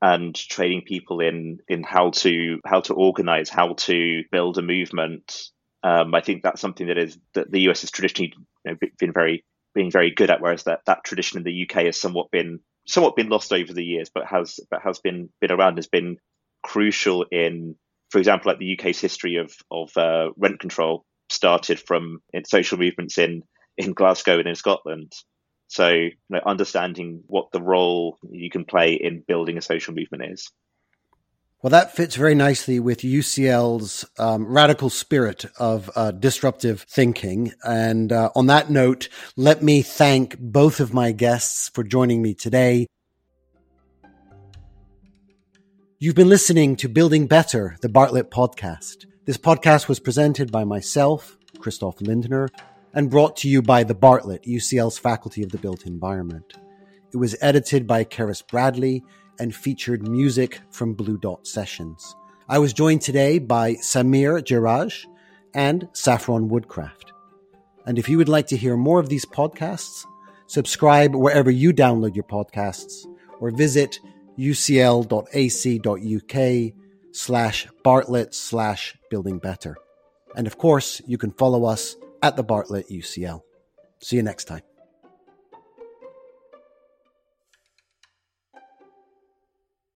and 0.00 0.34
training 0.34 0.82
people 0.82 1.20
in 1.20 1.58
in 1.66 1.82
how 1.82 2.10
to 2.10 2.60
how 2.64 2.80
to 2.82 2.94
organize, 2.94 3.48
how 3.48 3.74
to 3.74 4.22
build 4.30 4.58
a 4.58 4.62
movement. 4.62 5.48
Um, 5.82 6.14
I 6.14 6.20
think 6.20 6.42
that's 6.42 6.60
something 6.60 6.88
that 6.88 6.98
is 6.98 7.18
that 7.34 7.50
the 7.50 7.62
US 7.70 7.80
has 7.80 7.90
traditionally 7.90 8.34
you 8.64 8.72
know, 8.72 8.78
been 8.98 9.12
very 9.12 9.44
being 9.74 9.90
very 9.90 10.10
good 10.10 10.30
at, 10.30 10.40
whereas 10.40 10.64
that 10.64 10.82
that 10.86 11.04
tradition 11.04 11.38
in 11.38 11.44
the 11.44 11.66
UK 11.68 11.86
has 11.86 12.00
somewhat 12.00 12.30
been 12.30 12.60
somewhat 12.86 13.16
been 13.16 13.28
lost 13.28 13.52
over 13.52 13.72
the 13.72 13.84
years, 13.84 14.10
but 14.14 14.26
has 14.26 14.60
but 14.70 14.82
has 14.82 14.98
been 14.98 15.28
been 15.40 15.52
around 15.52 15.76
has 15.78 15.86
been 15.86 16.16
crucial 16.62 17.24
in, 17.30 17.76
for 18.10 18.18
example, 18.18 18.50
like 18.50 18.58
the 18.58 18.78
UK's 18.78 19.00
history 19.00 19.36
of 19.36 19.52
of 19.70 19.96
uh, 19.96 20.30
rent 20.36 20.60
control 20.60 21.04
started 21.28 21.80
from 21.80 22.20
social 22.46 22.78
movements 22.78 23.18
in 23.18 23.42
in 23.76 23.92
Glasgow 23.92 24.38
and 24.38 24.48
in 24.48 24.54
Scotland. 24.54 25.12
So, 25.68 25.88
you 25.88 26.12
know, 26.28 26.40
understanding 26.44 27.22
what 27.28 27.46
the 27.52 27.62
role 27.62 28.18
you 28.30 28.50
can 28.50 28.66
play 28.66 28.92
in 28.92 29.24
building 29.26 29.56
a 29.56 29.62
social 29.62 29.94
movement 29.94 30.30
is. 30.30 30.50
Well, 31.62 31.70
that 31.70 31.94
fits 31.94 32.16
very 32.16 32.34
nicely 32.34 32.80
with 32.80 33.02
UCL's 33.02 34.04
um, 34.18 34.46
radical 34.46 34.90
spirit 34.90 35.44
of 35.60 35.88
uh, 35.94 36.10
disruptive 36.10 36.80
thinking. 36.80 37.52
And 37.62 38.10
uh, 38.10 38.30
on 38.34 38.48
that 38.48 38.68
note, 38.68 39.08
let 39.36 39.62
me 39.62 39.80
thank 39.82 40.36
both 40.40 40.80
of 40.80 40.92
my 40.92 41.12
guests 41.12 41.68
for 41.68 41.84
joining 41.84 42.20
me 42.20 42.34
today. 42.34 42.88
You've 46.00 46.16
been 46.16 46.28
listening 46.28 46.74
to 46.76 46.88
Building 46.88 47.28
Better, 47.28 47.76
the 47.80 47.88
Bartlett 47.88 48.32
podcast. 48.32 49.06
This 49.24 49.38
podcast 49.38 49.86
was 49.86 50.00
presented 50.00 50.50
by 50.50 50.64
myself, 50.64 51.38
Christoph 51.60 52.00
Lindner, 52.00 52.48
and 52.92 53.08
brought 53.08 53.36
to 53.36 53.48
you 53.48 53.62
by 53.62 53.84
the 53.84 53.94
Bartlett, 53.94 54.42
UCL's 54.42 54.98
Faculty 54.98 55.44
of 55.44 55.52
the 55.52 55.58
Built 55.58 55.86
Environment. 55.86 56.54
It 57.12 57.18
was 57.18 57.36
edited 57.40 57.86
by 57.86 58.02
Karis 58.02 58.44
Bradley 58.44 59.04
and 59.42 59.52
featured 59.52 60.06
music 60.06 60.60
from 60.70 60.94
Blue 60.94 61.18
Dot 61.18 61.48
Sessions. 61.48 62.14
I 62.48 62.60
was 62.60 62.72
joined 62.72 63.02
today 63.02 63.40
by 63.40 63.74
Samir 63.74 64.40
Jeraj 64.40 65.04
and 65.52 65.88
Saffron 65.92 66.48
Woodcraft. 66.48 67.12
And 67.84 67.98
if 67.98 68.08
you 68.08 68.18
would 68.18 68.28
like 68.28 68.46
to 68.48 68.56
hear 68.56 68.76
more 68.76 69.00
of 69.00 69.08
these 69.08 69.26
podcasts, 69.26 70.06
subscribe 70.46 71.16
wherever 71.16 71.50
you 71.50 71.72
download 71.72 72.14
your 72.14 72.24
podcasts 72.24 73.04
or 73.40 73.50
visit 73.50 73.98
ucl.ac.uk 74.38 75.12
slash 77.12 77.68
Bartlett 77.82 78.34
slash 78.34 78.96
building 79.10 79.38
better. 79.38 79.76
And 80.36 80.46
of 80.46 80.56
course, 80.56 81.02
you 81.08 81.18
can 81.18 81.32
follow 81.32 81.64
us 81.64 81.96
at 82.22 82.36
the 82.36 82.44
Bartlett 82.44 82.88
UCL. 82.88 83.40
See 84.00 84.16
you 84.16 84.22
next 84.22 84.44
time. 84.44 84.62